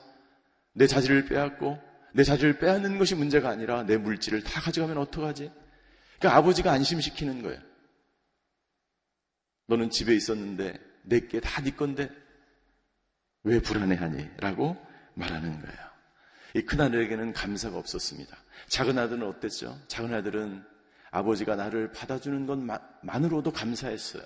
내 0.72 0.86
자질을 0.86 1.26
빼앗고 1.26 1.78
내 2.14 2.24
자질을 2.24 2.58
빼앗는 2.58 2.98
것이 2.98 3.14
문제가 3.14 3.48
아니라 3.48 3.84
내 3.84 3.96
물질을 3.96 4.42
다 4.42 4.60
가져가면 4.60 4.98
어떡하지? 4.98 5.50
그러니까 6.22 6.36
아버지가 6.38 6.70
안심시키는 6.70 7.42
거예요. 7.42 7.60
너는 9.66 9.90
집에 9.90 10.14
있었는데 10.14 10.78
내게 11.02 11.40
다 11.40 11.62
네 11.62 11.72
건데 11.72 12.10
왜 13.42 13.60
불안해하니? 13.60 14.28
라고 14.38 14.76
말하는 15.14 15.60
거예요. 15.60 15.78
이 16.54 16.62
큰아들에게는 16.62 17.32
감사가 17.32 17.76
없었습니다. 17.76 18.36
작은 18.68 18.98
아들은 18.98 19.26
어땠죠? 19.26 19.76
작은 19.88 20.14
아들은 20.14 20.64
아버지가 21.10 21.56
나를 21.56 21.90
받아주는 21.92 22.46
것만으로도 22.46 23.52
감사했어요. 23.52 24.22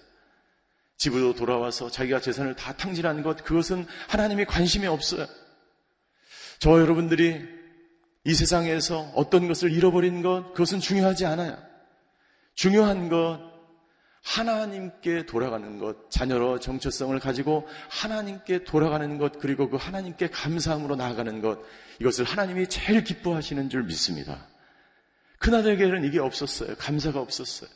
집으로 0.98 1.34
돌아와서 1.34 1.90
자기가 1.90 2.20
재산을 2.20 2.54
다 2.54 2.74
탕진한 2.74 3.22
것, 3.22 3.42
그것은 3.42 3.86
하나님이 4.08 4.44
관심이 4.44 4.86
없어요. 4.86 5.26
저 6.58 6.78
여러분들이 6.78 7.42
이 8.24 8.34
세상에서 8.34 9.12
어떤 9.14 9.48
것을 9.48 9.72
잃어버린 9.72 10.20
것, 10.22 10.52
그것은 10.52 10.80
중요하지 10.80 11.24
않아요. 11.26 11.75
중요한 12.56 13.08
것, 13.08 13.38
하나님께 14.24 15.26
돌아가는 15.26 15.78
것, 15.78 16.10
자녀로 16.10 16.58
정체성을 16.58 17.16
가지고 17.20 17.68
하나님께 17.88 18.64
돌아가는 18.64 19.18
것, 19.18 19.38
그리고 19.38 19.70
그 19.70 19.76
하나님께 19.76 20.30
감사함으로 20.30 20.96
나아가는 20.96 21.40
것, 21.40 21.60
이것을 22.00 22.24
하나님이 22.24 22.66
제일 22.68 23.04
기뻐하시는 23.04 23.70
줄 23.70 23.84
믿습니다. 23.84 24.48
큰아들에게는 25.38 26.04
이게 26.04 26.18
없었어요. 26.18 26.74
감사가 26.76 27.20
없었어요. 27.20 27.70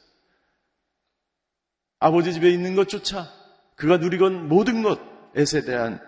아버지 2.00 2.32
집에 2.32 2.50
있는 2.50 2.74
것조차 2.74 3.30
그가 3.76 3.98
누리건 3.98 4.48
모든 4.48 4.82
것에 4.82 5.62
대한 5.62 6.00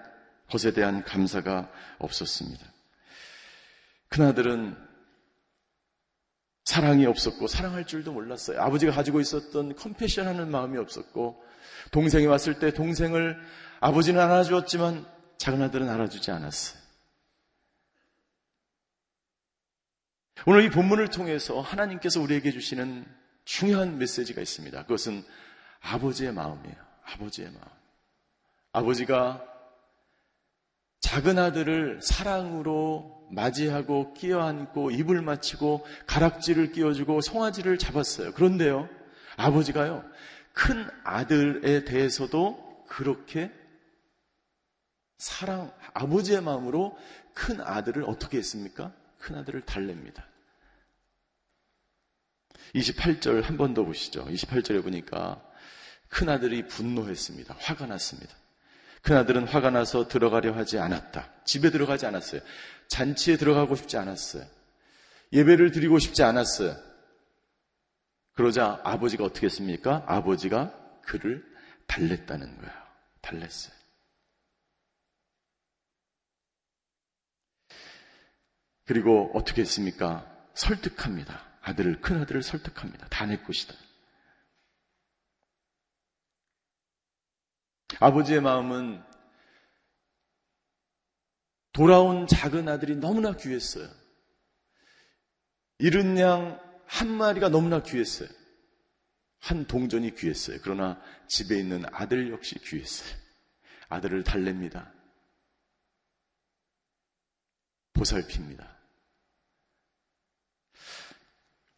것에 0.50 0.72
대한 0.72 1.04
감사가 1.04 1.70
없었습니다. 1.98 2.66
큰아들은 4.08 4.76
사랑이 6.64 7.06
없었고 7.06 7.48
사랑할 7.48 7.86
줄도 7.86 8.12
몰랐어요. 8.12 8.60
아버지가 8.60 8.92
가지고 8.92 9.20
있었던 9.20 9.74
컴패션 9.74 10.26
하는 10.26 10.50
마음이 10.50 10.78
없었고 10.78 11.42
동생이 11.90 12.26
왔을 12.26 12.58
때 12.58 12.72
동생을 12.72 13.40
아버지는 13.80 14.20
알아주었지만 14.20 15.06
작은 15.38 15.60
아들은 15.60 15.88
알아주지 15.88 16.30
않았어요. 16.30 16.80
오늘 20.46 20.64
이 20.64 20.70
본문을 20.70 21.08
통해서 21.08 21.60
하나님께서 21.60 22.20
우리에게 22.20 22.50
주시는 22.50 23.04
중요한 23.44 23.98
메시지가 23.98 24.40
있습니다. 24.40 24.82
그것은 24.82 25.24
아버지의 25.80 26.32
마음이에요. 26.32 26.76
아버지의 27.04 27.50
마음. 27.50 27.68
아버지가 28.72 29.44
작은 31.00 31.38
아들을 31.38 32.00
사랑으로 32.02 33.21
맞이하고 33.32 34.12
끼어안고 34.14 34.90
입을 34.90 35.22
맞추고 35.22 35.86
가락지를 36.06 36.72
끼워주고 36.72 37.20
송아지를 37.22 37.78
잡았어요. 37.78 38.32
그런데요, 38.32 38.88
아버지가요, 39.36 40.04
큰 40.52 40.86
아들에 41.04 41.84
대해서도 41.84 42.84
그렇게 42.88 43.50
사랑, 45.18 45.72
아버지의 45.94 46.42
마음으로 46.42 46.96
큰 47.32 47.60
아들을 47.60 48.04
어떻게 48.04 48.38
했습니까? 48.38 48.92
큰 49.18 49.36
아들을 49.36 49.62
달랩니다. 49.62 50.22
28절 52.74 53.42
한 53.42 53.56
번 53.56 53.74
더 53.74 53.84
보시죠. 53.84 54.24
28절에 54.26 54.82
보니까 54.82 55.42
큰 56.08 56.28
아들이 56.28 56.66
분노했습니다. 56.66 57.56
화가 57.58 57.86
났습니다. 57.86 58.34
큰 59.02 59.16
아들은 59.16 59.48
화가 59.48 59.70
나서 59.70 60.06
들어가려 60.06 60.52
하지 60.52 60.78
않았다. 60.78 61.28
집에 61.44 61.70
들어가지 61.70 62.06
않았어요. 62.06 62.40
잔치에 62.88 63.36
들어가고 63.36 63.74
싶지 63.74 63.96
않았어요. 63.96 64.44
예배를 65.32 65.72
드리고 65.72 65.98
싶지 65.98 66.22
않았어요. 66.22 66.76
그러자 68.34 68.80
아버지가 68.84 69.24
어떻게 69.24 69.46
했습니까? 69.46 70.04
아버지가 70.06 70.72
그를 71.02 71.44
달랬다는 71.86 72.58
거예요. 72.58 72.72
달랬어요. 73.20 73.74
그리고 78.84 79.30
어떻게 79.34 79.62
했습니까? 79.62 80.26
설득합니다. 80.54 81.44
아들을, 81.62 82.00
큰 82.00 82.20
아들을 82.20 82.42
설득합니다. 82.42 83.06
다 83.08 83.26
내 83.26 83.36
것이다. 83.38 83.74
아버지의 88.00 88.40
마음은 88.40 89.02
돌아온 91.72 92.26
작은 92.26 92.68
아들이 92.68 92.96
너무나 92.96 93.36
귀했어요. 93.36 93.88
이른 95.78 96.18
양 96.18 96.72
한 96.92 97.10
마리가 97.10 97.48
너무나 97.48 97.82
귀했어요. 97.82 98.28
한 99.40 99.66
동전이 99.66 100.14
귀했어요. 100.14 100.58
그러나 100.62 101.00
집에 101.26 101.58
있는 101.58 101.84
아들 101.90 102.30
역시 102.30 102.58
귀했어요. 102.58 103.18
아들을 103.88 104.24
달랩니다. 104.24 104.92
보살핍니다. 107.94 108.76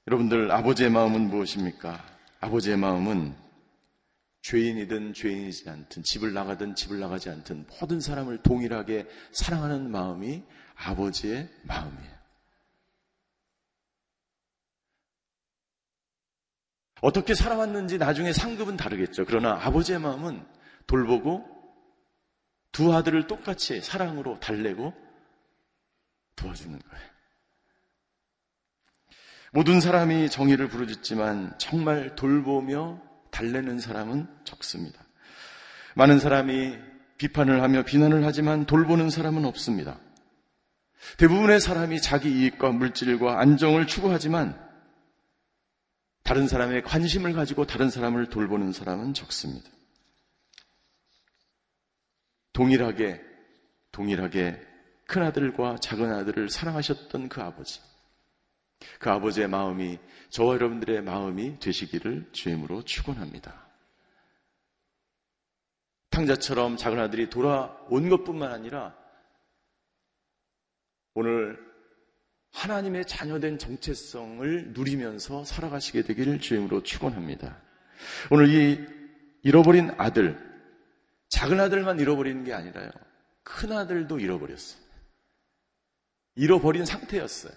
여러분들 0.08 0.50
아버지의 0.50 0.90
마음은 0.90 1.28
무엇입니까? 1.28 2.04
아버지의 2.40 2.76
마음은 2.76 3.36
죄인이든 4.44 5.14
죄인이지 5.14 5.70
않든 5.70 6.02
집을 6.02 6.34
나가든 6.34 6.74
집을 6.74 7.00
나가지 7.00 7.30
않든 7.30 7.66
모든 7.80 7.98
사람을 7.98 8.42
동일하게 8.42 9.06
사랑하는 9.32 9.90
마음이 9.90 10.42
아버지의 10.76 11.48
마음이에요. 11.62 12.14
어떻게 17.00 17.34
살아왔는지 17.34 17.96
나중에 17.96 18.34
상급은 18.34 18.76
다르겠죠. 18.76 19.24
그러나 19.24 19.54
아버지의 19.62 19.98
마음은 19.98 20.46
돌보고 20.86 21.46
두 22.70 22.94
아들을 22.94 23.26
똑같이 23.26 23.80
사랑으로 23.80 24.40
달래고 24.40 24.92
도와주는 26.36 26.78
거예요. 26.78 27.14
모든 29.52 29.80
사람이 29.80 30.28
정의를 30.28 30.68
부르짖지만 30.68 31.58
정말 31.58 32.14
돌보며 32.14 33.00
달래는 33.34 33.80
사람은 33.80 34.28
적습니다. 34.44 35.04
많은 35.96 36.20
사람이 36.20 36.78
비판을 37.18 37.62
하며 37.62 37.82
비난을 37.82 38.24
하지만 38.24 38.64
돌보는 38.64 39.10
사람은 39.10 39.44
없습니다. 39.44 39.98
대부분의 41.18 41.60
사람이 41.60 42.00
자기 42.00 42.30
이익과 42.30 42.70
물질과 42.70 43.40
안정을 43.40 43.88
추구하지만 43.88 44.58
다른 46.22 46.46
사람의 46.46 46.84
관심을 46.84 47.32
가지고 47.32 47.66
다른 47.66 47.90
사람을 47.90 48.30
돌보는 48.30 48.72
사람은 48.72 49.14
적습니다. 49.14 49.68
동일하게, 52.52 53.20
동일하게 53.90 54.60
큰 55.06 55.22
아들과 55.22 55.76
작은 55.80 56.10
아들을 56.12 56.48
사랑하셨던 56.48 57.28
그 57.28 57.42
아버지. 57.42 57.80
그 58.98 59.10
아버지의 59.10 59.48
마음이 59.48 59.98
저와 60.30 60.54
여러분들의 60.54 61.02
마음이 61.02 61.58
되시기를 61.58 62.30
주임으로 62.32 62.82
축원합니다. 62.82 63.64
탕자처럼 66.10 66.76
작은 66.76 66.98
아들이 66.98 67.28
돌아온 67.28 68.08
것뿐만 68.08 68.52
아니라 68.52 68.96
오늘 71.14 71.58
하나님의 72.52 73.06
자녀된 73.06 73.58
정체성을 73.58 74.72
누리면서 74.72 75.44
살아가시게 75.44 76.02
되기를 76.02 76.38
주임으로 76.38 76.82
축원합니다. 76.82 77.60
오늘 78.30 78.48
이 78.48 78.86
잃어버린 79.42 79.90
아들, 79.98 80.38
작은 81.28 81.58
아들만 81.60 81.98
잃어버리는 81.98 82.44
게 82.44 82.52
아니라요. 82.52 82.90
큰 83.42 83.72
아들도 83.72 84.20
잃어버렸어요. 84.20 84.82
잃어버린 86.36 86.84
상태였어요. 86.84 87.52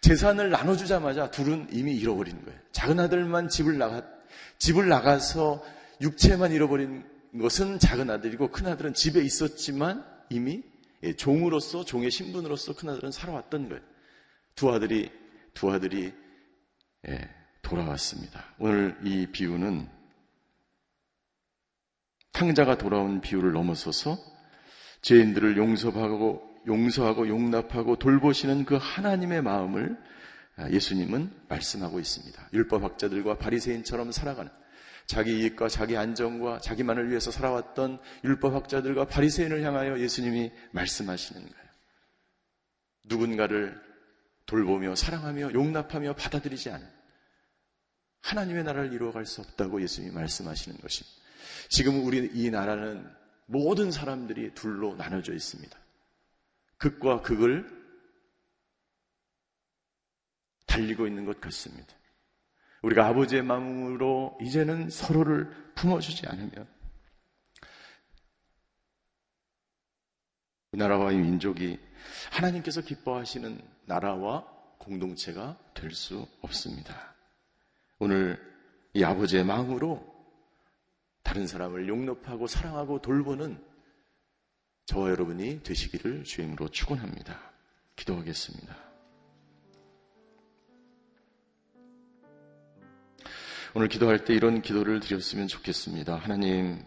재산을 0.00 0.50
나눠주자마자 0.50 1.30
둘은 1.30 1.68
이미 1.72 1.96
잃어버린 1.96 2.44
거예요. 2.44 2.58
작은 2.72 3.00
아들만 3.00 3.48
집을 3.48 3.78
나가, 3.78 4.04
집을 4.58 4.88
나가서 4.88 5.64
육체만 6.00 6.52
잃어버린 6.52 7.04
것은 7.38 7.78
작은 7.78 8.10
아들이고 8.10 8.50
큰 8.50 8.66
아들은 8.66 8.94
집에 8.94 9.22
있었지만 9.22 10.04
이미 10.30 10.62
예, 11.02 11.14
종으로서 11.14 11.84
종의 11.84 12.10
신분으로서 12.10 12.74
큰 12.74 12.88
아들은 12.88 13.10
살아왔던 13.10 13.68
거예요. 13.68 13.82
두 14.54 14.72
아들이 14.72 15.10
두 15.54 15.70
아들이 15.70 16.12
예, 17.08 17.30
돌아왔습니다. 17.62 18.44
오늘 18.58 18.96
이 19.04 19.26
비유는 19.26 19.88
탕자가 22.32 22.78
돌아온 22.78 23.20
비유를 23.20 23.52
넘어서서 23.52 24.18
죄인들을 25.02 25.56
용서하고 25.56 26.55
용서하고 26.66 27.28
용납하고 27.28 27.96
돌보시는 27.96 28.64
그 28.64 28.76
하나님의 28.80 29.42
마음을 29.42 29.96
예수님은 30.70 31.30
말씀하고 31.48 32.00
있습니다. 32.00 32.48
율법학자들과 32.52 33.38
바리새인처럼 33.38 34.12
살아가는 34.12 34.50
자기 35.06 35.38
이익과 35.38 35.68
자기 35.68 35.96
안정과 35.96 36.60
자기만을 36.60 37.10
위해서 37.10 37.30
살아왔던 37.30 38.00
율법학자들과 38.24 39.06
바리새인을 39.06 39.62
향하여 39.62 40.00
예수님이 40.00 40.50
말씀하시는 40.72 41.40
거예요. 41.40 41.66
누군가를 43.04 43.80
돌보며 44.46 44.94
사랑하며 44.96 45.52
용납하며 45.52 46.14
받아들이지 46.14 46.70
않은 46.70 46.86
하나님의 48.22 48.64
나라를 48.64 48.92
이루어갈 48.92 49.26
수 49.26 49.40
없다고 49.40 49.80
예수님이 49.80 50.12
말씀하시는 50.14 50.78
것입니다. 50.78 51.16
지금 51.68 52.04
우리 52.04 52.28
이 52.34 52.50
나라는 52.50 53.08
모든 53.46 53.92
사람들이 53.92 54.54
둘로 54.54 54.96
나눠져 54.96 55.32
있습니다. 55.32 55.78
극과 56.78 57.22
극을 57.22 57.74
달리고 60.66 61.06
있는 61.06 61.24
것 61.24 61.40
같습니다. 61.40 61.94
우리가 62.82 63.06
아버지의 63.06 63.42
마음으로 63.42 64.36
이제는 64.42 64.90
서로를 64.90 65.50
품어주지 65.74 66.26
않으면 66.28 66.68
이 70.72 70.76
나라와 70.76 71.12
이 71.12 71.16
민족이 71.16 71.78
하나님께서 72.32 72.82
기뻐하시는 72.82 73.60
나라와 73.86 74.44
공동체가 74.78 75.58
될 75.74 75.92
수 75.92 76.28
없습니다. 76.42 77.14
오늘 77.98 78.38
이 78.92 79.02
아버지의 79.02 79.44
마음으로 79.44 80.14
다른 81.22 81.46
사람을 81.46 81.88
용납하고 81.88 82.46
사랑하고 82.46 83.00
돌보는 83.00 83.62
저와 84.86 85.10
여러분이 85.10 85.62
되시기를 85.64 86.22
주임으로 86.22 86.68
축원합니다. 86.68 87.38
기도하겠습니다. 87.96 88.76
오늘 93.74 93.88
기도할 93.88 94.24
때 94.24 94.32
이런 94.32 94.62
기도를 94.62 95.00
드렸으면 95.00 95.48
좋겠습니다. 95.48 96.14
하나님, 96.16 96.82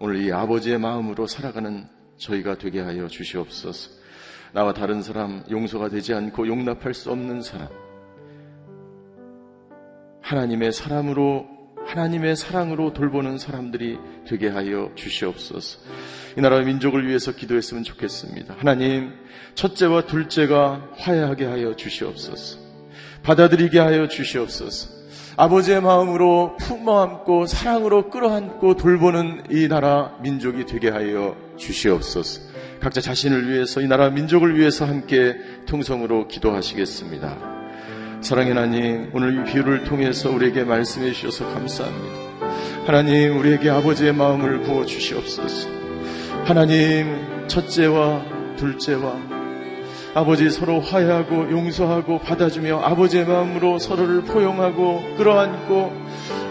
오늘 0.00 0.24
이 0.24 0.32
아버지의 0.32 0.78
마음으로 0.78 1.26
살아가는 1.26 1.86
저희가 2.16 2.56
되게 2.56 2.80
하여 2.80 3.06
주시옵소서. 3.06 3.90
나와 4.54 4.72
다른 4.72 5.02
사람 5.02 5.44
용서가 5.50 5.90
되지 5.90 6.14
않고 6.14 6.48
용납할 6.48 6.94
수 6.94 7.10
없는 7.12 7.42
사람. 7.42 7.68
하나님의 10.22 10.72
사람으로 10.72 11.46
하나님의 11.86 12.36
사랑으로 12.36 12.94
돌보는 12.94 13.38
사람들이 13.38 13.98
되게 14.26 14.48
하여 14.48 14.90
주시옵소서. 14.94 15.78
이 16.36 16.40
나라의 16.40 16.64
민족을 16.64 17.06
위해서 17.06 17.32
기도했으면 17.32 17.84
좋겠습니다. 17.84 18.54
하나님, 18.58 19.12
첫째와 19.54 20.06
둘째가 20.06 20.88
화해하게 20.96 21.44
하여 21.46 21.76
주시옵소서. 21.76 22.58
받아들이게 23.22 23.78
하여 23.78 24.08
주시옵소서. 24.08 25.02
아버지의 25.36 25.80
마음으로 25.80 26.56
품어 26.58 27.02
안고 27.02 27.46
사랑으로 27.46 28.10
끌어안고 28.10 28.76
돌보는 28.76 29.44
이 29.50 29.66
나라 29.68 30.16
민족이 30.22 30.66
되게 30.66 30.90
하여 30.90 31.36
주시옵소서. 31.56 32.52
각자 32.80 33.00
자신을 33.00 33.48
위해서 33.48 33.80
이 33.80 33.86
나라 33.86 34.10
민족을 34.10 34.58
위해서 34.58 34.84
함께 34.84 35.36
통성으로 35.66 36.28
기도하시겠습니다. 36.28 37.62
사랑의 38.20 38.54
하나님, 38.54 39.10
오늘 39.14 39.40
이 39.40 39.52
비유를 39.52 39.84
통해서 39.84 40.30
우리에게 40.30 40.64
말씀해 40.64 41.12
주셔서 41.12 41.52
감사합니다. 41.52 42.86
하나님, 42.86 43.38
우리에게 43.38 43.70
아버지의 43.70 44.12
마음을 44.12 44.62
부어 44.62 44.84
주시옵소서. 44.84 45.81
하나님 46.44 47.46
첫째와 47.46 48.24
둘째와 48.56 49.16
아버지 50.14 50.50
서로 50.50 50.80
화해하고 50.80 51.50
용서하고 51.50 52.18
받아주며 52.18 52.80
아버지의 52.80 53.26
마음으로 53.26 53.78
서로를 53.78 54.22
포용하고 54.22 55.14
끌어안고 55.16 55.92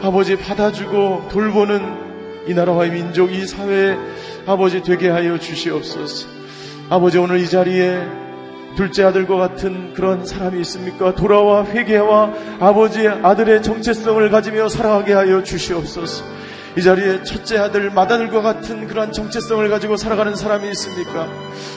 아버지 0.01 0.37
받아주고 0.37 1.27
돌보는 1.29 2.47
이 2.47 2.53
나라와의 2.53 2.91
민족 2.91 3.31
이 3.33 3.45
사회에 3.45 3.97
아버지 4.47 4.81
되게 4.81 5.09
하여 5.09 5.37
주시옵소서. 5.37 6.27
아버지 6.89 7.17
오늘 7.17 7.39
이 7.39 7.47
자리에 7.47 8.01
둘째 8.75 9.03
아들과 9.03 9.35
같은 9.35 9.93
그런 9.93 10.25
사람이 10.25 10.59
있습니까? 10.61 11.13
돌아와 11.13 11.65
회개와 11.65 12.33
아버지의 12.61 13.09
아들의 13.21 13.61
정체성을 13.61 14.29
가지며 14.29 14.69
살아가게 14.69 15.13
하여 15.13 15.43
주시옵소서. 15.43 16.40
이 16.77 16.81
자리에 16.81 17.23
첫째 17.23 17.57
아들 17.57 17.89
마다들과 17.89 18.41
같은 18.41 18.87
그러한 18.87 19.11
정체성을 19.11 19.69
가지고 19.69 19.97
살아가는 19.97 20.35
사람이 20.35 20.69
있습니까? 20.69 21.27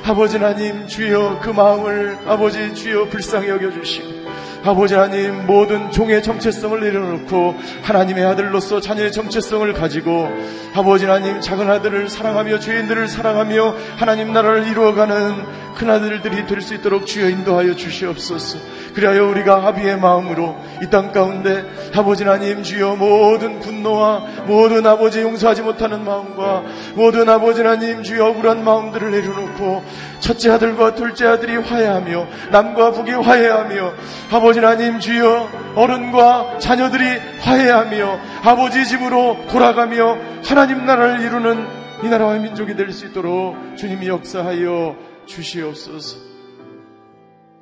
아버지 0.04 0.37
하나님 0.37 0.87
주여 0.87 1.40
그 1.42 1.50
마음을 1.50 2.16
아버지 2.26 2.74
주여 2.74 3.09
불쌍히 3.09 3.48
여겨주시고 3.48 4.23
아버지 4.64 4.94
하나님 4.94 5.46
모든 5.46 5.90
종의 5.90 6.22
정체성을 6.22 6.81
내려놓고 6.81 7.55
하나님의 7.83 8.24
아들로서 8.24 8.81
자녀의 8.81 9.12
정체성을 9.12 9.70
가지고 9.74 10.29
아버지 10.74 11.05
하나님 11.05 11.40
작은 11.40 11.70
아들을 11.70 12.09
사랑하며 12.09 12.61
죄인들을 12.61 13.07
사랑하며 13.09 13.74
하나님 13.98 14.33
나라를 14.33 14.66
이루어가는 14.68 15.64
큰 15.74 15.90
아들들이 15.90 16.46
될 16.46 16.62
수 16.62 16.72
있도록 16.74 17.05
주여 17.05 17.29
인도하여 17.29 17.74
주시옵소서. 17.74 18.59
그리하여 18.94 19.27
우리가 19.27 19.66
아비의 19.66 19.98
마음으로 19.98 20.57
이 20.83 20.87
땅 20.88 21.11
가운데 21.12 21.64
아버지 21.94 22.22
하나님 22.22 22.62
주여 22.62 22.94
모든 22.94 23.59
분노와 23.59 24.22
모든 24.46 24.87
아버지 24.87 25.20
용서하지 25.20 25.62
못하는 25.62 26.05
마음과 26.05 26.62
모든 26.94 27.29
아버지 27.29 27.61
하나님 27.62 28.05
주여 28.05 28.24
억울한 28.29 28.62
마음들을 28.64 29.11
내려놓고 29.11 29.83
첫째 30.20 30.53
아들과 30.53 30.94
둘째 30.94 31.27
아들이 31.27 31.57
화해하며 31.57 32.27
남과 32.53 32.92
북이 32.92 33.11
화해하며 33.11 33.92
아버지 34.31 34.53
하나님 34.58 35.00
주여 35.00 35.74
어른과 35.74 36.58
자녀들이 36.58 37.04
화해하며 37.40 38.20
아버지 38.42 38.86
집으로 38.86 39.44
돌아가며 39.50 40.16
하나님 40.44 40.84
나라를 40.86 41.20
이루는 41.24 41.66
이 42.04 42.08
나라와 42.08 42.38
민족이 42.38 42.74
될 42.76 42.92
수 42.92 43.06
있도록 43.06 43.56
주님이 43.76 44.08
역사하여 44.08 44.96
주시옵소서. 45.26 46.18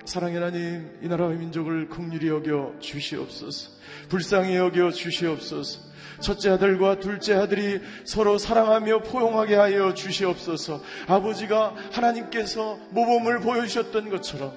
사랑의 0.04 0.34
하나님, 0.36 0.90
이 1.00 1.06
나라의 1.06 1.36
민족을 1.38 1.88
긍휼히 1.88 2.26
여겨 2.28 2.74
주시옵소서. 2.80 3.70
불쌍히 4.08 4.56
여겨 4.56 4.90
주시옵소서. 4.90 5.80
첫째 6.18 6.50
아들과 6.50 6.98
둘째 6.98 7.34
아들이 7.34 7.80
서로 8.04 8.36
사랑하며 8.38 9.02
포용하게 9.02 9.54
하여 9.54 9.94
주시옵소서. 9.94 10.82
아버지가 11.06 11.74
하나님께서 11.92 12.78
모범을 12.90 13.40
보여주셨던 13.40 14.10
것처럼 14.10 14.52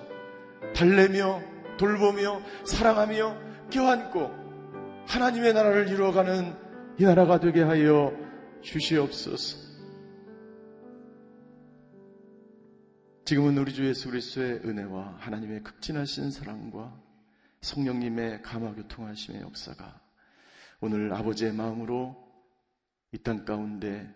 달래며 0.74 1.42
돌보며 1.78 2.42
사랑하며 2.66 3.70
껴안고 3.70 5.06
하나님의 5.08 5.54
나라를 5.54 5.90
이루어가는 5.90 6.54
이 7.00 7.04
나라가 7.04 7.40
되게 7.40 7.62
하여 7.62 8.14
주시옵소서. 8.62 9.66
지금은 13.26 13.58
우리 13.58 13.74
주 13.74 13.86
예수 13.88 14.10
그리스도의 14.10 14.62
은혜와 14.66 15.16
하나님의 15.20 15.64
극진하신 15.64 16.32
사랑과 16.32 16.96
성령님의 17.62 18.44
감화 18.44 18.74
교통하심의 18.76 19.42
역사가 19.42 20.00
오늘 20.82 21.12
아버지의 21.14 21.54
마음으로 21.54 22.24
이 23.12 23.18
땅 23.18 23.46
가운데 23.46 24.14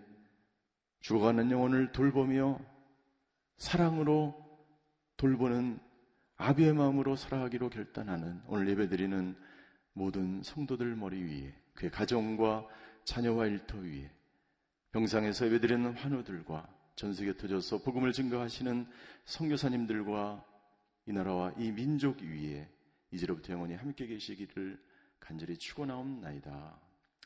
죽어가는 0.99 1.49
영혼을 1.49 1.91
돌보며 1.91 2.59
사랑으로 3.57 4.35
돌보는 5.17 5.79
아비의 6.41 6.73
마음으로 6.73 7.17
살아가기로 7.17 7.69
결단하는 7.69 8.41
오늘 8.47 8.69
예배드리는 8.69 9.35
모든 9.91 10.41
성도들 10.41 10.95
머리 10.95 11.21
위에 11.21 11.53
그의 11.73 11.91
가정과 11.91 12.65
자녀와 13.03 13.47
일터 13.47 13.77
위에 13.79 14.09
병상에서 14.93 15.47
예배드리는 15.47 15.93
환우들과 15.95 16.65
전세계 16.95 17.35
터져서 17.35 17.79
복음을 17.79 18.13
증거하시는 18.13 18.87
선교사님들과 19.25 20.45
이 21.07 21.11
나라와 21.11 21.51
이 21.57 21.71
민족 21.71 22.21
위에 22.21 22.69
이제로부터 23.11 23.51
영원히 23.51 23.75
함께 23.75 24.07
계시기를 24.07 24.81
간절히 25.19 25.57
축원하옵나이다. 25.57 26.79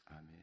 아멘. 0.06 0.43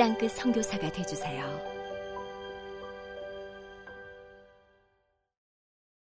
땅끝 0.00 0.30
성교사가 0.30 0.90
되주세요 0.92 1.69